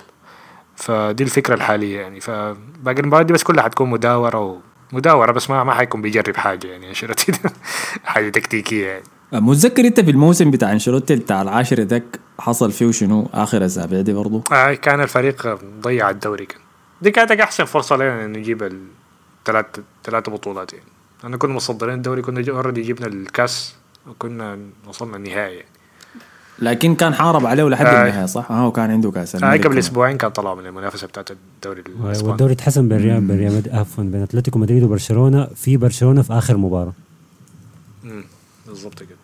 [0.75, 2.19] فدي الفكرة الحالية يعني.
[2.19, 4.61] فباقي المباريات دي بس كلها حتكون مداورة
[4.93, 7.39] ومداورة بس ما ما حيكون بيجرب حاجة يعني أنشيلوتي ده.
[8.03, 9.03] حاجة تكتيكية يعني.
[9.33, 14.01] آه، متذكر أنت في الموسم بتاع أنشيلوتي بتاع العاشر ذاك حصل فيه شنو آخر اسابيع
[14.01, 16.60] دي برضو؟ آه كان الفريق ضيع الدوري كان.
[17.01, 19.65] دي كانت أحسن فرصة لنا انه نجيب الثلاث
[20.03, 20.85] ثلاث بطولات يعني.
[21.23, 23.75] أنا كنا متصدرين الدوري كنا already جبنا الكاس
[24.07, 25.67] وكنا وصلنا النهائي يعني.
[26.59, 27.89] لكن كان حارب عليه لحد آه.
[28.07, 29.35] النهاية صح؟ آه وكان عنده كاس.
[29.35, 29.77] آه قبل.
[29.77, 32.29] أسبوعين كان طلعوا من المنافسة بتاعت الدوري الإسباني.
[32.29, 35.45] والدوري اتحسم بين ريال بين ريال مد- عفوا بين أتلتيكو مدريد وبرشلونة.
[35.55, 36.93] في برشلونة في آخر مباراة.
[38.03, 38.23] مم،
[38.67, 39.17] بالضبط كده.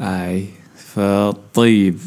[0.00, 1.98] أي فطيب.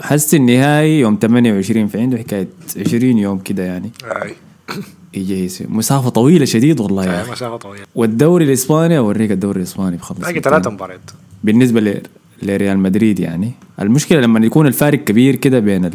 [0.00, 2.48] حس النهائي يوم 28 فعنده حكاية
[2.86, 3.90] 20 يوم كده يعني.
[4.04, 4.34] أي.
[5.14, 7.32] يجهز مسافة طويلة شديد والله يا أخي.
[7.32, 7.84] مسافة طويلة.
[7.94, 10.40] والدوري الإسباني أوريك الدوري الإسباني بخلص باقي.
[10.40, 11.10] ثلاث مباريات.
[11.44, 12.02] بالنسبة ل-
[12.42, 13.52] لريال مدريد يعني.
[13.80, 15.90] المشكلة لما يكون الفارق كبير كده بين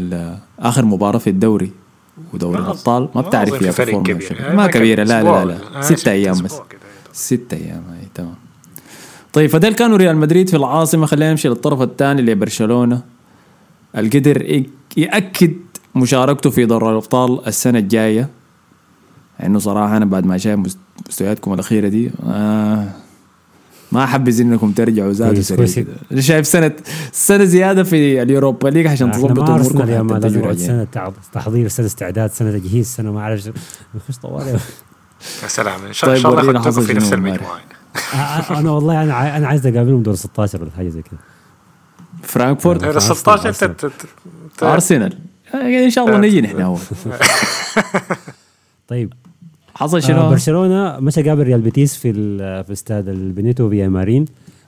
[0.60, 1.72] آخر مباراة في الدوري
[2.34, 4.38] ودوري الأبطال ما بتعرف فيها في فرق كبير.
[4.50, 6.54] آه، ما كبيرة لا لا لا, ولا- آه، ستة أيام بس.
[6.70, 6.80] كده.
[7.14, 8.36] ستة أيام أي تمام.
[9.34, 11.06] طيب فديل كانوا ريال مدريد في العاصمة.
[11.06, 13.02] خلينا نمشي للطرف الثاني لبرشلونة.
[13.98, 14.64] القدر
[14.98, 15.54] يأكد
[15.96, 18.30] مشاركته في دوري الأبطال السنة الجاية.
[19.44, 20.78] انه صراحة أنا بعد ما شايف مست-
[21.10, 22.88] مستوياتكم الأخيرة دي آه
[23.92, 25.86] ما احبذ إنكم ترجعوا زادوا سريع
[26.20, 26.72] شايف سنه
[27.12, 30.68] سنة زيادة في اليوروبا ليج عشان تظبطوا ما أموركم نقعد راجعين.
[30.68, 33.50] سنة تعب- تحضير سنة استعداد سنة تجهيز سنة ما أعرف.
[33.96, 35.86] نخش طوالي يا سلام.
[35.86, 37.14] إن شاء, طيب شاء الله اخذتكم في نفس
[38.14, 41.18] آه، أنا والله أنا أنا عايز أقابلهم دور 16 ولا حاجة زي كده
[42.24, 43.78] فرانكفورت؟ أرسنال، 16 أرسنال.
[43.78, 43.92] ت- ت-
[44.58, 45.18] ت- أرسنال.
[45.54, 46.80] آه، إن شاء الله نجي نحن أول.
[48.88, 49.14] طيب.
[49.78, 54.26] حصل آه شنو؟ برشلونة مشى قابل ريال بيتيس في ال- في استاد البينيتو فيامارين.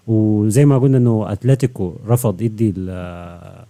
[0.08, 3.66] وزي ما قلنا إنه أتلتيكو رفض يدي ال-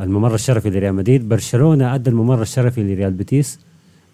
[0.00, 1.28] الممر الشرفي لريال مدريد.
[1.28, 3.58] برشلونة أدى الممر الشرفي لريال بيتيس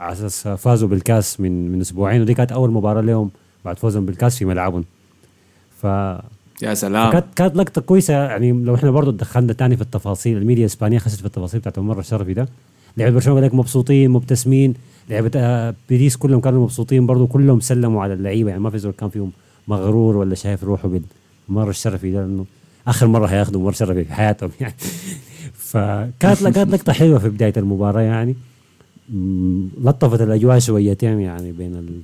[0.00, 2.20] على أساس فازوا بالكاس من من أسبوعين.
[2.22, 3.30] ودي كانت أول مباراة لهم
[3.64, 4.84] بعد فوزهم بالكاس في ملعبهم.
[5.82, 5.84] ف
[6.62, 7.10] يا سلام.
[7.12, 8.14] كانت كانت لقطة كويسة.
[8.14, 11.98] يعني لو إحنا برضه دخلنا تاني في التفاصيل الميديا الإسبانية خشت في التفاصيل بتاعت الممر
[11.98, 12.48] الشرفي ده.
[13.00, 14.74] لعبه برشلونة لك مبسوطين مبتسمين.
[15.10, 18.50] لعبه آه، بيريس كلهم كانوا مبسوطين برضه كلهم سلموا على اللعيبة.
[18.50, 19.30] يعني ما في زول كان فيهم
[19.68, 22.44] مغرور ولا شايف روحه بالممر الشرفي ده إنه
[22.86, 24.50] آخر مرة هياخذوا ممر شرفي في حياتهم.
[24.60, 24.74] يعني
[25.54, 28.34] فكانت كانت لقطة حلوة في بداية المباراة يعني.
[29.80, 32.00] لطفت الأجواء شويتين يعني بين ال...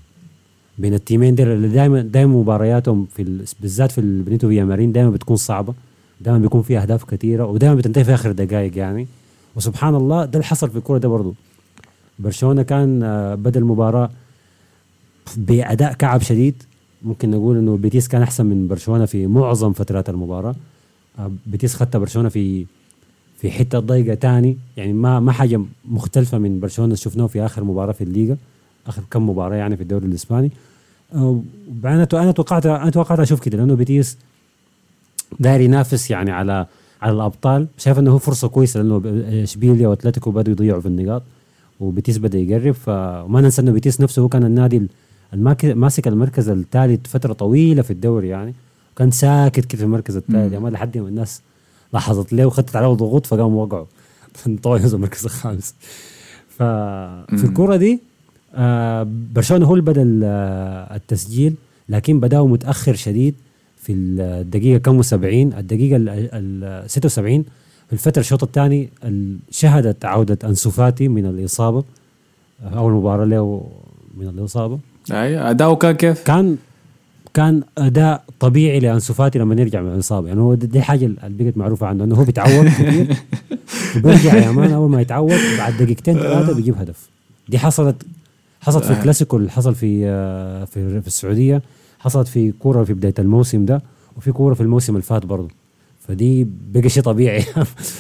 [0.79, 3.45] بين التيمين دول اللي دائما دائما مبارياتهم في ال...
[3.61, 5.75] بالذات في البنيتو فيا مارين دائما بتكون صعبة.
[6.21, 9.07] دائما بيكون فيها أهداف كثيرة ودائما بتنتهي في آخر دقائق يعني.
[9.57, 11.35] وسبحان الله ده اللي حصل في الكورة ده برضه.
[12.19, 14.11] برشلونة كان آه، بدا المباراه
[15.37, 16.63] بأداء كعب شديد
[17.03, 20.55] ممكن نقول إنه بيتيس كان أحسن من برشلونة في معظم فترات المباراة.
[21.19, 22.67] آه، بيتيس خدت برشلونة في
[23.39, 24.57] في حتة ضيقة تاني.
[24.77, 28.37] يعني ما ما حاجة مختلفة من برشلونة شفناه في آخر مباراة في الليغا
[28.87, 30.51] آخر كم مباراة يعني في الدوري الإسباني.
[31.15, 31.41] آه،
[31.85, 34.19] أنا أنا توقعت أنا توقعت أشوف كده لأنه بيتيس
[35.41, 36.67] داير ينافس يعني على
[37.07, 37.67] على الأبطال.
[37.79, 39.03] شايف إنه هو فرصة كويسة لأنه
[39.43, 41.23] اشبيليا واتلتيكو بدوا يضيعوا في النقاط
[41.81, 42.73] وبيتيس بدأ يقرب.
[42.75, 44.87] فما ننسى إنه بيتيس نفسه هو كان النادي
[45.65, 48.55] ماسك المركز الثالث فترة طويلة في الدوري يعني
[48.97, 51.43] كان ساكت كده في المركز الثالث يعني ما لحد ما الناس
[51.93, 53.87] لاحظت له وخدت عليه ضغوط فقاموا وقعوا.
[54.63, 55.75] طبعا المركز الخامس.
[56.49, 58.01] ففي الكرة دي
[58.55, 60.25] آه برشلونة هو اللي بدأ ال-
[60.97, 61.55] التسجيل
[61.89, 63.35] لكن بدأوا متأخر شديد.
[63.87, 67.45] في الدقيقة كم وسبعين؟ الدقيقة ال- ال 76
[67.87, 71.85] في الفترة الشوط الثاني ال- شهدت عودة أنسو فاتي من الإصابة
[72.65, 73.67] آه، أول مباراة له
[74.17, 74.79] من الإصابة.
[75.11, 76.57] أيوه أداؤه كان كيف؟ كان
[77.35, 80.29] كان أداء طبيعي لانسو فاتي لما يرجع من الإصابة.
[80.29, 83.17] يعني هو دي الحاجة اللي بقت معروفة عنه إنه هو بيتعوق كثير
[83.97, 84.71] وبيرجع يا man.
[84.71, 87.09] أول ما يتعود بعد دقيقتين ثلاثة بيجيب هدف.
[87.49, 87.97] دي حصلت
[88.61, 91.63] حصلت في الكلاسيكو اللي حصل في آه، في في السعودية.
[92.07, 93.83] حصلت في كورة في بداية الموسم ده
[94.17, 95.49] وفي كورة في الموسم اللي فات برضه.
[96.09, 97.45] فدي بقى شيء طبيعي.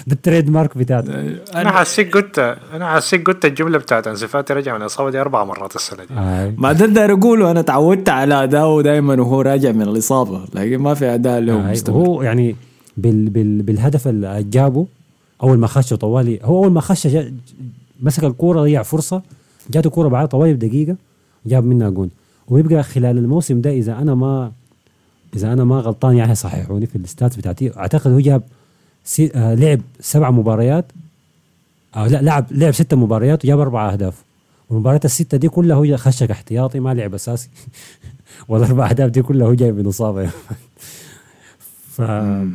[0.07, 1.13] ده ال trademark بتاعته
[1.55, 2.39] أنا حسيت قلت
[2.73, 6.15] أنا حسيت قلت الجملة بتاعت انسو فاتي رجع من الاصابه دي أربع مرات السنة دي.
[6.15, 6.55] آه.
[6.59, 10.95] ما ده داير أقوله أنا تعودت على اداؤه دائما وهو راجع من الإصابة لكن ما
[10.95, 11.71] في أداء له آه.
[11.73, 11.97] مستمر.
[11.97, 12.57] هو يعني
[12.97, 14.87] بال بال بالهدف اللي جابه
[15.43, 17.33] أول ما خش طوالي هو أول ما خش جا
[18.03, 19.23] مسك الكورة ضيع فرصة
[19.71, 20.97] جاته كورة بعد طوالي بدقيقة
[21.47, 22.11] جاب منها جون.
[22.49, 24.53] ويبقى خلال الموسم ده إذا أنا ما
[25.37, 27.77] إذا أنا ما غلطان يعني صححوني في ال stats بتاعتي.
[27.77, 28.43] أعتقد هو جاب
[29.05, 30.85] سي آه لعب سبع مباريات.
[31.97, 34.15] أو لا لعب لعب ست مباريات وجاب أربع أهداف.
[34.71, 37.49] والمباريات الستة دي كلها هو خشك احتياطي ما لعب أساسي.
[38.49, 40.31] والاربع أهداف دي كلها هو جاي من اصابه
[41.95, 42.51] ف ما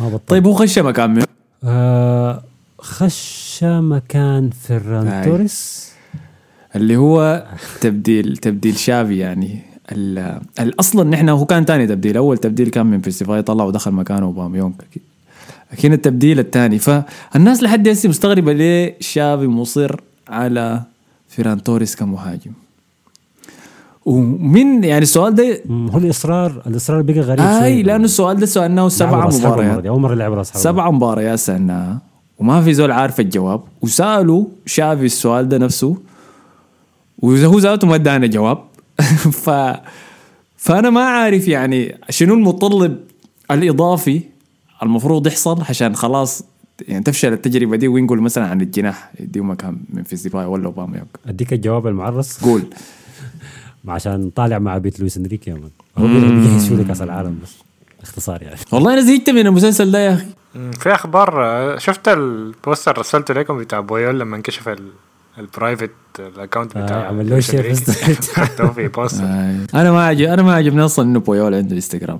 [0.00, 1.22] بطل طيب هو خش مكان
[1.64, 2.42] آه
[2.78, 5.24] خش مكان فيران.
[5.24, 5.92] توريس.
[6.76, 7.44] اللي هو
[7.80, 9.58] تبديل تبديل شافي يعني.
[10.80, 12.16] أصلا نحن هو كان تاني تبديل.
[12.16, 15.02] أول تبديل كان من ممفيس ديباي طلع ودخل مكانه اوباميونج أكيد.
[15.72, 20.82] لكن التبديل الثاني فالناس لحد هسه مستغربة ليه شافي مصر على
[21.28, 22.52] فيران توريس كمهاجم.
[24.04, 27.82] ومن يعني السؤال ده هو الاصرار الإصرار بقى غريب آي.
[27.82, 29.86] لأنه السؤال ده سألناه سبع مباريات.
[29.86, 30.62] أول مرة لعب راس حربة.
[30.62, 31.98] سبع مباريات سالناها
[32.38, 33.60] وما في زول عارف الجواب.
[33.82, 35.96] وسألوا شافي السؤال ده نفسه.
[37.18, 38.64] وهو ذاته ما ادانا جواب.
[39.44, 39.50] ف
[40.56, 43.00] فأنا ما عارف يعني شنو المتطلب
[43.50, 44.20] الإضافي
[44.82, 46.42] المفروض يحصل عشان خلاص
[46.88, 49.10] يعني تفشل التجربة دي ونقول مثلا عن الجناح.
[49.20, 52.44] يديه مكان من ممفيس ديباي ولا أوباما أديك الجواب المعرس.
[52.44, 52.62] قول.
[53.88, 57.52] عشان طالع مع بيت لويس إنريكي يا man هو بيجهز شنو لكاس العالم بس.
[58.00, 58.56] باختصار يعني.
[58.72, 60.26] والله أنا زهقت من المسلسل ده يا أخي.
[60.80, 64.92] في أخبار آه، شفت ال post ال رسلته لكم بتاع بويول لما انكشف ال-
[65.38, 67.74] ال private ال account آه، بتاع عمل له share
[68.74, 68.90] في
[69.22, 69.66] آه.
[69.74, 72.18] أنا ما عجب أنا ما عجبني أصلا إنه بويول عنده انستغرام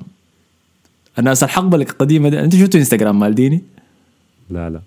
[1.18, 3.62] الناس الحقبة القديمه دي أنت شفتوا انستغرام مالديني؟
[4.50, 4.81] لا لا.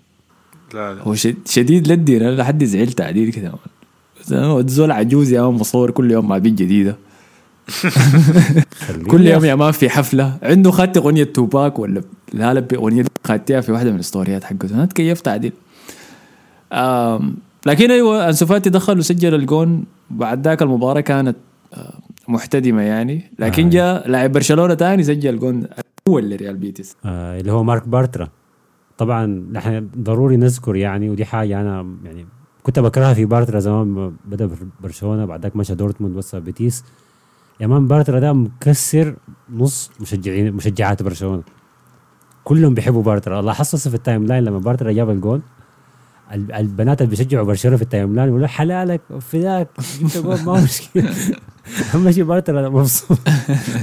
[0.74, 1.02] لا لا.
[1.02, 3.52] هو شد- شديد للدين أنا لحد زعلت عديل كده
[4.66, 6.96] زول عجوز يا man مصور كل يوم مع بنت جديدة.
[9.10, 10.38] كل يوم يا man في حفلة.
[10.42, 14.74] عنده خدت أغنية توباك ولا لا لا أغنية خدتها في واحدة من الستوريات حقته.
[14.74, 15.52] أنا تكيفت عديل
[17.66, 19.84] لكن أيوه أنسو فاتي دخل وسجل الجون.
[20.10, 21.36] بعد ذاك المباراة كانت
[21.74, 21.94] آه،
[22.28, 23.30] محتدمة يعني.
[23.38, 23.70] لكن آه.
[23.70, 25.66] جاء لاعب برشلونة ثاني سجل جون
[26.08, 26.96] اول لريال بيتيس.
[27.04, 28.28] آه اللي هو مارك بارترا.
[28.98, 32.26] طبعا نحن ضروري نذكر يعني ودي حاجة أنا يعني
[32.62, 36.84] كنت بكرهها في بارترا زمان ما بدأ برشلونة بعد ذاك مشى دورتموند وصل بيتيس.
[37.60, 39.16] يا man بارترا ده مكسر
[39.52, 41.42] نص مشجعين مشجعات برشلونة.
[42.44, 43.40] كلهم بيحبوا بارترا.
[43.40, 45.42] الله حصل في ال timeline لما بارترا جاب الجول ال-
[46.34, 49.68] البنات اللي بيشجعوا برشلونة في ال timeline يقولوا حلالك فداك
[50.02, 51.10] أنت جول ما هو مشكلة.
[51.94, 53.18] أهم شيء بارترا مبسوط.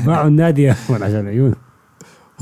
[0.05, 1.55] معه النادي عشان عيونه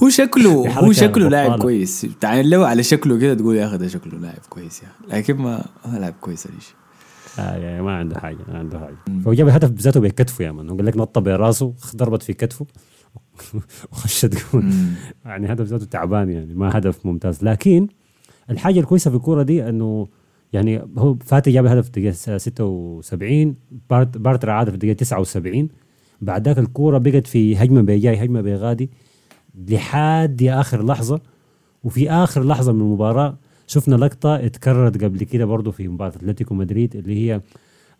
[0.03, 1.61] هو شكله هو شكله لاعب.
[1.61, 2.07] كويس.
[2.21, 4.87] تعال لو على شكله كده تقول يا أخي ده شكله لاعب كويس يا
[5.17, 6.73] لكن ما ما لاعب كويس ليش
[7.39, 9.19] آه يعني ما عنده حاجة ما عنده حاجة.
[9.25, 10.69] فهو جاب الهدف بذاته بكتفه يا man.
[10.69, 12.65] هو قال لك نط براسه ضربت في كتفه
[13.91, 14.65] وخشت جول
[15.25, 17.43] يعني هدف ذاته تعبان يعني ما هدف ممتاز.
[17.43, 17.87] لكن
[18.49, 20.07] الحاجة الكويسة في الكورة دي إنه
[20.53, 23.55] يعني هو فاتي جاب الهدف في الدقيقة 76
[23.89, 25.67] بارت بارترا عاد في الدقيقة 79
[26.21, 28.89] بعد ذاك الكورة بقت في هجمة بيجاي هجمة بيغادي
[29.69, 31.21] لحد آخر لحظة.
[31.83, 36.95] وفي آخر لحظة من المباراة شفنا لقطة اتكررت قبل كده برضه في مباراة أتلتيكو مدريد
[36.95, 37.41] اللي هي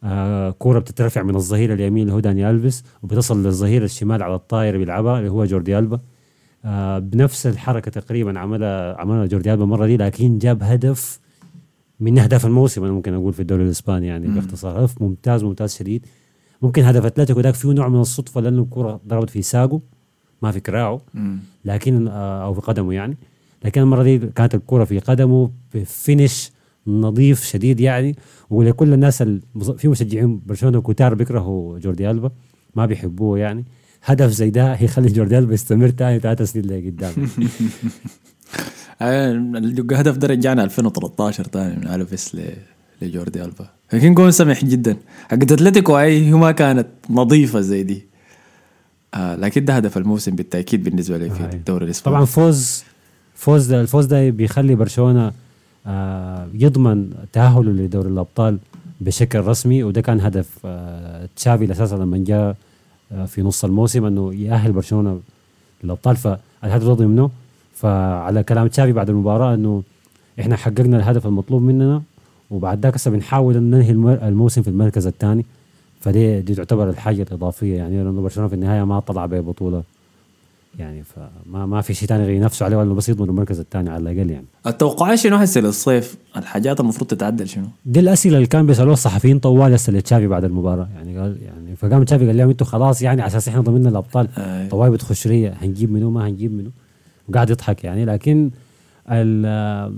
[0.03, 4.77] آه كورة بتترفع من الظهير اليمين اللي هو داني ألفيس وبتصل للظهير الشمال على الطاير
[4.77, 5.99] بيلعبها اللي هو جوردي ألبا.
[6.99, 11.19] بنفس الحركة تقريبا عملها عملها جوردي ألبا المرة دي لكن جاب هدف
[11.99, 14.79] من أهداف الموسم أنا ممكن أقول في الدوري الإسباني يعني باختصار.
[14.79, 16.05] هدف ممتاز ممتاز شديد.
[16.61, 19.81] ممكن هدف أتلتيكو ذاك فيه نوع من الصدفة لأنه الكوره ضربت في ساقه
[20.41, 21.01] ما في كراعه
[21.65, 23.17] لكن آه، أو في قدمه يعني.
[23.65, 26.51] لكن المرة دي كانت الكرة في قدمه بفينش
[26.87, 28.15] نظيف شديد يعني.
[28.49, 29.23] ولكل الناس
[29.77, 32.31] في مشجعين برشلونة كتار بيكرهوا جوردي ألبا
[32.75, 33.65] ما بيحبوه يعني.
[34.05, 37.13] هدف زي ده هيخلي جوردي البا يستمر تاني ثلاث سنين لقدام
[39.01, 42.37] آه، الهدف ده رجعنا 2013 تاني من الفيس
[43.01, 44.97] لجوردي البا لكن جون سمح جدا.
[45.29, 48.05] حقت أتلتيكو هي ما كانت نظيفة زي دي.
[49.13, 51.43] آه لكن ده هدف الموسم بالتأكيد بالنسبة لي في.
[51.53, 52.15] الدوري الإسباني.
[52.15, 52.83] طبعا فوز
[53.35, 55.31] فوز ده الفوز ده بيخلي برشلونة
[55.87, 58.57] آه يضمن تأهله لدوري الأبطال
[59.01, 62.55] بشكل رسمي وده كان هدف آه، تشافي أساسا لما جاء آه،
[63.27, 65.19] في نص الموسم إنه يأهل برشلونة
[65.83, 66.15] للأبطال.
[66.15, 67.29] فالهدف ده ضمنه
[67.73, 69.83] فعلى كلام تشافي بعد المباراة إنه
[70.39, 72.01] إحنا حققنا الهدف المطلوب مننا
[72.51, 73.91] وبعد ذاك هسه بنحاول إن ننهي
[74.27, 75.45] الموسم في المركز الثاني.
[76.01, 79.83] فدي دي تعتبر الحاجة الإضافية يعني لأنه برشلونة في النهاية ما طلع ببطولة.
[80.79, 84.11] يعني فما ما في شيء ثاني غير ينافسوا عليه ولا بس يضمنوا المركز الثاني على
[84.11, 84.45] الأقل يعني.
[84.67, 89.73] التوقعات شنو هسه للصيف؟ الحاجات المفروض تتعدل شنو؟ دي الأسئلة اللي كان بيسألوها الصحفيين طوال
[89.73, 90.87] يسال تشافي بعد المباراة.
[90.95, 94.27] يعني قال يعني فقام تشافي قال لهم أنتم خلاص يعني على أساس إحنا ضمننا الأبطال.
[94.37, 94.67] آه.
[94.67, 96.69] طوال بتخش لي هنجيب منو ما هنجيب منو.
[97.29, 98.05] وقاعد يضحك يعني.
[98.05, 98.49] لكن
[99.11, 99.93] ال-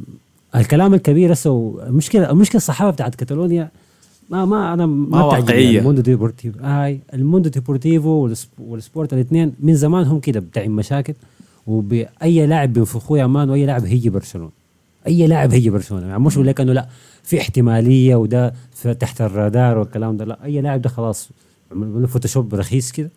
[0.56, 3.70] الكلام الكبير هسه المشكلة المشكلة الصحافة بتاعت كاتالونيا
[4.30, 5.44] ما ما أنا ما, ما تعجبني.
[5.54, 5.80] واقعية.
[5.80, 11.14] الموندو ديبورتيفو هاي الموندو ديبورتيفو والسب- والسبورت الاثنين من زمان هم كده بتاعين مشاكل
[11.68, 14.50] وبأي لاعب بينفخوه يا man وأي لاعب هيجي برشلونة.
[15.08, 16.08] أي لاعب هيجي برشلونة.
[16.08, 16.88] يعني مش بقول لك إنه لا
[17.24, 18.54] في احتمالية وده
[19.00, 21.30] تحت الرادار والكلام ده لا أي لاعب ده خلاص
[21.72, 23.10] عملوا له فوتوشوب رخيص كده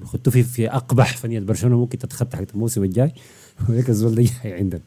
[0.00, 3.12] بيحطوه في في أقبح فنيلة برشلونة ممكن تتخطى حق الموسم الجاي.
[3.68, 4.80] وهيك الزول ده عندنا.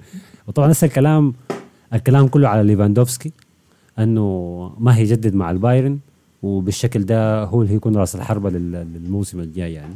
[0.47, 1.33] وطبعا هسه الكلام
[1.93, 3.31] الكلام كله على ليفاندوفسكي.
[3.99, 5.99] أنه ما هيجدد مع البايرن
[6.43, 9.93] وبالشكل ده هو اللي هيكون راس الحربة لل- للموسم الجاي يعني.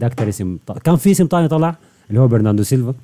[0.00, 1.76] ده أكثر اسم كان في اسم ثاني طلع
[2.10, 2.94] اللي هو برناردو سيلفا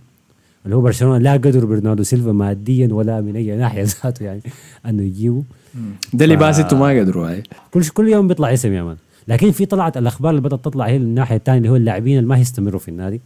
[0.64, 4.40] اللي هو برشلونة لا قدر برناردو سيلفا ماديا ولا من أي ناحية ذاته يعني
[4.86, 5.42] أنه يجيبه.
[6.14, 8.96] ده اللي باسطوا ما قدروا هاي كل كل يوم بيطلع اسم يا man.
[9.28, 12.36] لكن في طلعت الأخبار اللي بدأت تطلع هي الناحية الثانية اللي هو اللاعبين اللي ما
[12.38, 13.20] هيستمروا في النادي.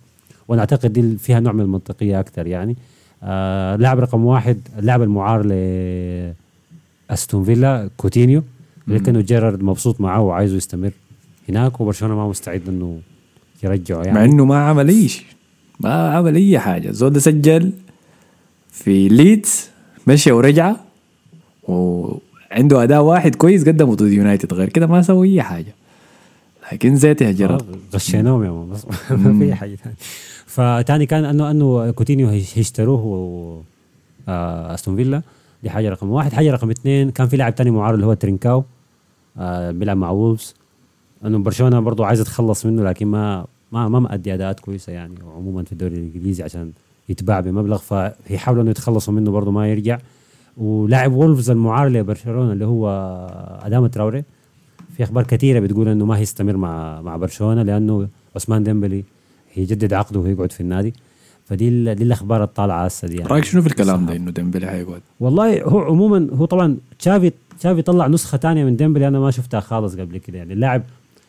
[0.48, 2.76] وأنا أعتقد دي فيها نوع من المنطقية أكثر يعني.
[3.22, 5.52] آه لاعب رقم واحد اللاعب المعار ل
[7.10, 8.42] أستون فيلا كوتينيو.
[8.88, 10.90] لكنه جيرارد مبسوط معه وعايزه يستمر.
[11.48, 13.00] هناك وبرشلونة ما مستعد إنه
[13.62, 15.24] يرجعه مع يعني إنه ما عمل أي شيء.
[15.80, 16.88] ما عمل أي حاجة.
[16.88, 17.72] الزول ده سجل
[18.70, 19.68] في ليدز
[20.06, 20.76] مشى ورجع.
[21.68, 24.54] وعنده أداء واحد كويس قدمه ضد يونايتد.
[24.54, 25.74] غير كده ما سوى أي حاجة.
[26.72, 29.96] لكن زيت يا جرى آه، غشيناهم يا بس ما في حاجة ثانية
[30.46, 33.62] فتاني كان انه أنه كوتينيو هي- هيشتروه
[34.28, 35.22] آه، أستون فيلا.
[35.62, 36.32] دي حاجة رقم واحد.
[36.32, 38.64] حاجة رقم اثنين كان في لاعب تاني معار اللي هو ترينكاو
[39.38, 40.54] آه بيلعب مع وولفز.
[41.24, 45.62] إنه برشلونة برضه عايز يتخلص منه لكن ما ما ما مأدي أداءات كويسة يعني وعموما
[45.64, 46.72] في الدوري الإنجليزي عشان
[47.08, 49.98] يتباع بمبلغ فيحاولوا إنه يتخلصوا منه برضه ما يرجع.
[50.56, 52.88] ولاعب وولفز المعار لبرشلونة اللي هو
[53.62, 54.24] آدام تراوري
[54.96, 59.04] في أخبار كثيرة بتقول إنه ما هيستمر مع مع برشلونة لأنه عثمان ديمبلي
[59.54, 60.94] هيجدد عقده ويقعد في النادي.
[61.48, 63.28] فدي ال- دي الأخبار الطالعة هسه دي يعني.
[63.28, 67.82] رأيك شنو في الكلام ده إنه ديمبلي حيقعد؟ والله هو عموما هو طبعا تشافي تشافي
[67.82, 70.52] طلع نسخة ثانية من ديمبلي أنا ما شفتها خالص قبل كده يعني.
[70.52, 70.82] اللاعب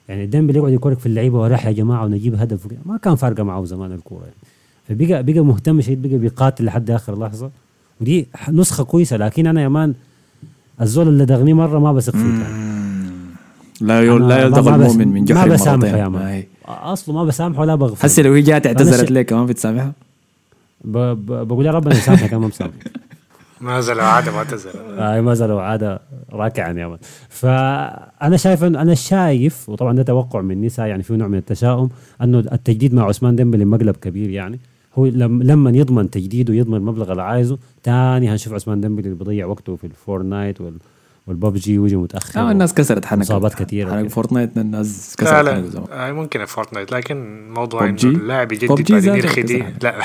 [0.10, 2.67] يعني ديمبلي يقعد يكورك في اللعيبة وراح يا جماعة ونجيب هدف.
[2.86, 4.36] ما كان فارقة معه زمان الكورة يعني.
[5.01, 7.49] فبقى بقى مهتم شديد بقى بيقاتل لحد آخر لحظة.
[8.01, 9.93] ودي نسخة كويسة لكن أنا يا مان
[10.82, 12.69] الزول اللي لدغني مرة ما بثق فيه تاني.
[13.82, 16.43] لا لا يلدغ ما- ما بس- المؤمن من ما جحر بسامحه مرتين يا ما مان.
[16.67, 19.93] أصله ما بسامحه ولا بغفر هسه لو هي جات اعتذرت لك كمان بتسامحها؟
[20.81, 22.73] بقول يا ربنا يسامحك أنا ما مسامح
[23.61, 24.99] ما زال عادة ما تزال.
[24.99, 26.01] آه ما زالوا عادة
[26.33, 26.97] راكعا يا مان
[27.29, 31.89] فأنا شايف أن أنا شايف وطبعا ده توقع من نساء يعني في نوع من التشاؤم
[32.21, 34.59] أنه التجديد مع عثمان ديمبلي مقلب كبير يعني.
[34.95, 39.45] هو لم لما يضمن تجديده ويضمن المبلغ اللي عايزه تاني هنشوف عثمان ديمبلي اللي بيضيع
[39.45, 40.73] وقته في ال Fortnite وال
[41.29, 43.19] والببجي ويجي متأخر آه الناس كسرت حنك.
[43.19, 44.09] مصابات كثيرة حنك.
[44.09, 45.85] Fortnite الناس لا كسرت حنك لا زمان.
[45.91, 49.95] آه، ممكن Fortnite لكن موضوع إنه؟ اللاعب يجدد بعدين ذاته يرخي دي لا.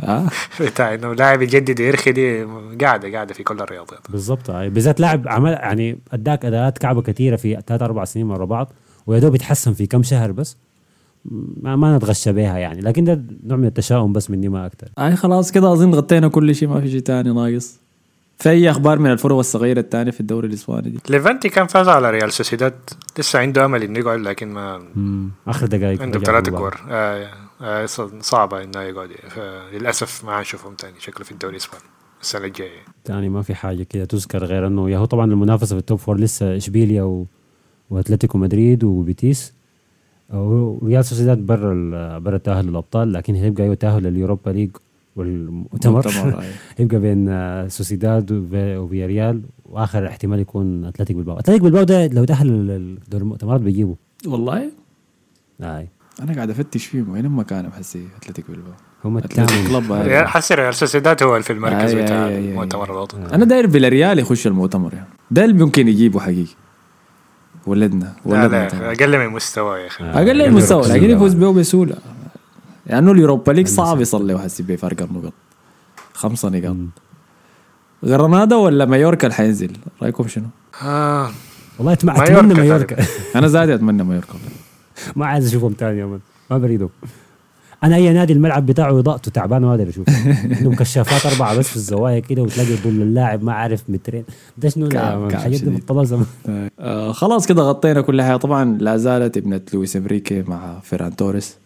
[0.00, 0.26] آه.
[0.60, 2.44] بتاع إنه لاعب يجدد ويرخي دي
[2.80, 4.50] قاعدة قاعدة في كل الرياضيات بالضبط.
[4.50, 4.68] آه.
[4.68, 8.72] بالذات لاعب عمل يعني أداك أداءات كعبة كثيره في ثلاث أربع سنين ورا بعض
[9.06, 10.56] ويا دوب يتحسن في كم شهر بس
[11.62, 12.80] ما, ما نتغشى بها يعني.
[12.80, 16.54] لكن ده نوع من التشاؤم بس مني ما أكثر أي خلاص كده أظن غطينا كل
[16.54, 17.87] شيء ما في شيء تاني ناقص.
[18.38, 22.10] في أي أخبار من الفرق الصغيرة الثانية في الدوري الإسباني دي؟ ليفانتي كان فاز على
[22.10, 22.74] ريال سوسيداد.
[23.18, 24.82] لسه عنده أمل إنه يقعد لكن ما
[25.46, 26.40] آخر دقائق عنده المباراة.
[26.58, 26.76] كور.
[26.90, 29.08] آه آه ص- صعبة إنه يقعد.
[29.72, 31.82] للأسف ما حنشوفهم تاني شكله في الدوري الإسباني
[32.22, 32.80] السنة الجاية.
[33.04, 35.98] تاني ما في حاجة كده تذكر غير إنه يا هو طبعا المنافسة في ال top
[35.98, 37.26] four لسه إشبيليا و...
[37.90, 39.52] وأتلتيكو مدريد وبيتيس.
[40.34, 44.70] وريال سوسيداد برا ال- برا التاهل للابطال لكن هيبقى أيوه تأهل لل Europa League.
[45.18, 45.92] والمؤتمر.
[46.06, 46.46] مؤتمر، أي.
[46.78, 52.24] يبقى بين آه، سوسيداد وفي- وفياريال وآخر احتمال يكون أتلتيك بلباو أتلتيك بلباو ده لو
[52.24, 52.66] تاهل
[53.06, 53.96] لدور المؤتمرات بيجيبه.
[54.26, 54.70] والله؟
[55.62, 55.88] أي.
[56.22, 58.72] أنا قاعد أفتش فيهم وين مكانهم حسي أتلتيك بلباو
[59.04, 62.28] هم الثامن حسي ريال سوسيداد هو اللي في المركز بتاع.
[62.28, 63.34] المؤتمر الوطني.
[63.34, 65.08] أنا داير فيلاريال يخش المؤتمر يعني.
[65.30, 66.52] ده اللي ممكن يجيبه حقيقي.
[67.66, 68.84] ولدنا لا ولدنا لا تمام.
[68.84, 70.04] أقل من مستوى يا أخي.
[70.04, 70.96] أقل أقل المستوى بكثير.
[70.96, 71.96] لكن يفوز به بسهولة.
[72.88, 74.00] لأنه ال Europa League صعب.
[74.00, 75.32] يصلي وحسي بفرق النقط.
[76.12, 76.76] خمسة نقاط.
[78.04, 79.70] غرناطة ولا مايوركا اللي حينزل
[80.02, 80.44] رأيكم شنو؟
[80.82, 81.30] آه
[81.78, 82.96] والله أتم- مايوركا اتمنى مايوركا
[83.36, 84.34] أنا زادي أتمنى مايوركا.
[85.16, 86.20] ما عايز أشوفهم تاني يا مان.
[86.50, 86.88] ما بريدهم
[87.84, 90.12] أنا أي نادي الملعب بتاعه اضاءته تعبانه ما أقدر أشوفه.
[90.56, 94.24] عندهم كشافات أربعة بس في الزوايا كده وتلاقي ظل اللاعب ما عارف مترين.
[94.58, 95.70] ده شنو الحاجات دي.
[95.70, 96.26] بطلها زمان.
[96.78, 98.36] آه خلاص كده غطينا كل حاجة.
[98.36, 101.56] طبعا لا زالت ابنة لويس إنريكي مع فيران توريس.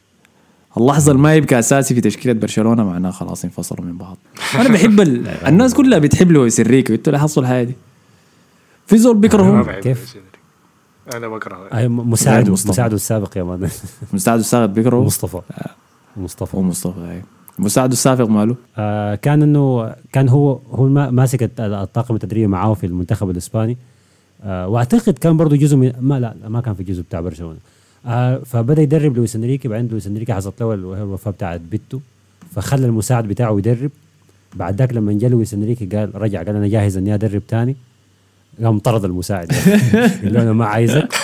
[0.76, 4.16] اللحظة اللي ما يبقى أساسي في تشكيلة برشلونة معناها خلاص انفصلوا من بعض.
[4.54, 5.28] أنا بحب ال...
[5.48, 7.74] الناس كلها بتحب لويس إنريكي أنتوا لاحظتوا الحاجة دي؟
[8.86, 10.16] في زول بيكرهه كيف؟
[11.14, 12.68] أنا بكره أي مصطفى.
[12.70, 13.68] مساعده السابق يا مان
[14.12, 15.40] مساعده السابق بيكرهه مصطفى
[16.16, 17.22] مصطفى ومصطفى أيوة.
[17.58, 22.86] مساعده السابق ماله؟ آه كان انه كان هو هو ما- ماسك الطاقم التدريبي معاه في
[22.86, 23.76] المنتخب الإسباني
[24.42, 27.58] آه وأعتقد كان برضه جزء من ما لا لا، ما كان في جزء بتاع برشلونة
[28.06, 29.68] آه فبدأ يدرب لويس انريكي.
[29.68, 32.00] بعدين لويس انريكي حصلت له ال- الوفاة بتاعت بيتو.
[32.54, 33.90] فخلى المساعد بتاعه يدرب.
[34.54, 37.76] بعد ذاك لما جاء لويس انريكي قال رجع قال أنا جاهز إني أدرب تاني.
[38.62, 39.52] قام طرد المساعد.
[40.22, 41.14] قال له أنا ما عايزك.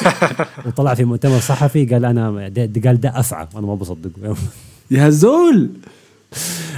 [0.66, 4.36] وطلع في مؤتمر صحفي قال أنا ده قال ده افعى وأنا ما بصدقه
[4.90, 5.70] يا زول!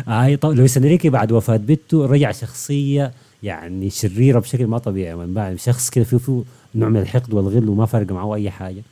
[0.07, 5.15] هاي طب لويس انريكي بعد وفاة بيتو رجع شخصية يعني شريرة بشكل ما طبيعي.
[5.17, 6.43] من بعد شخص كده فيه فيه
[6.75, 8.83] نوع من الحقد والغل وما فرق معه أي حاجة.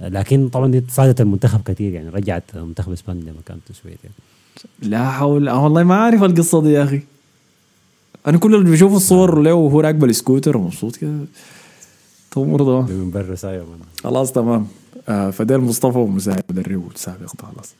[0.00, 4.14] لكن طبعا دي فادت المنتخب كثير يعني رجعت منتخب إسبانيا لما كانت شوية يعني.
[4.82, 7.00] لا حول آه والله ما عارف القصة دي يا أخي.
[8.26, 11.10] أنا كل اللي بشوف الصور له وهو راكب السكوتر ومبسوط كده.
[12.36, 13.34] ده ده من برا
[14.04, 14.66] خلاص تمام.
[15.08, 17.74] آه فديل مصطفى ومساعد مدرب والسابق ده خلاص.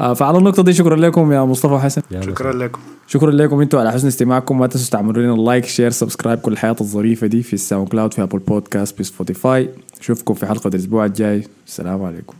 [0.00, 2.80] فعلى النقطة دي شكرا لكم يا مصطفى وحسن شكرا لكم.
[3.06, 4.58] شكرا لكم أنتم على حسن استماعكم.
[4.58, 8.22] ما تنسوا تعملوا لنا like share subscribe كل الحاجات الظريفة دي في ال SoundCloud في
[8.22, 9.68] Apple Podcast في Spotify
[10.00, 11.44] اشوفكم في حلقة الأسبوع الجاي.
[11.66, 12.34] السلام عليكم.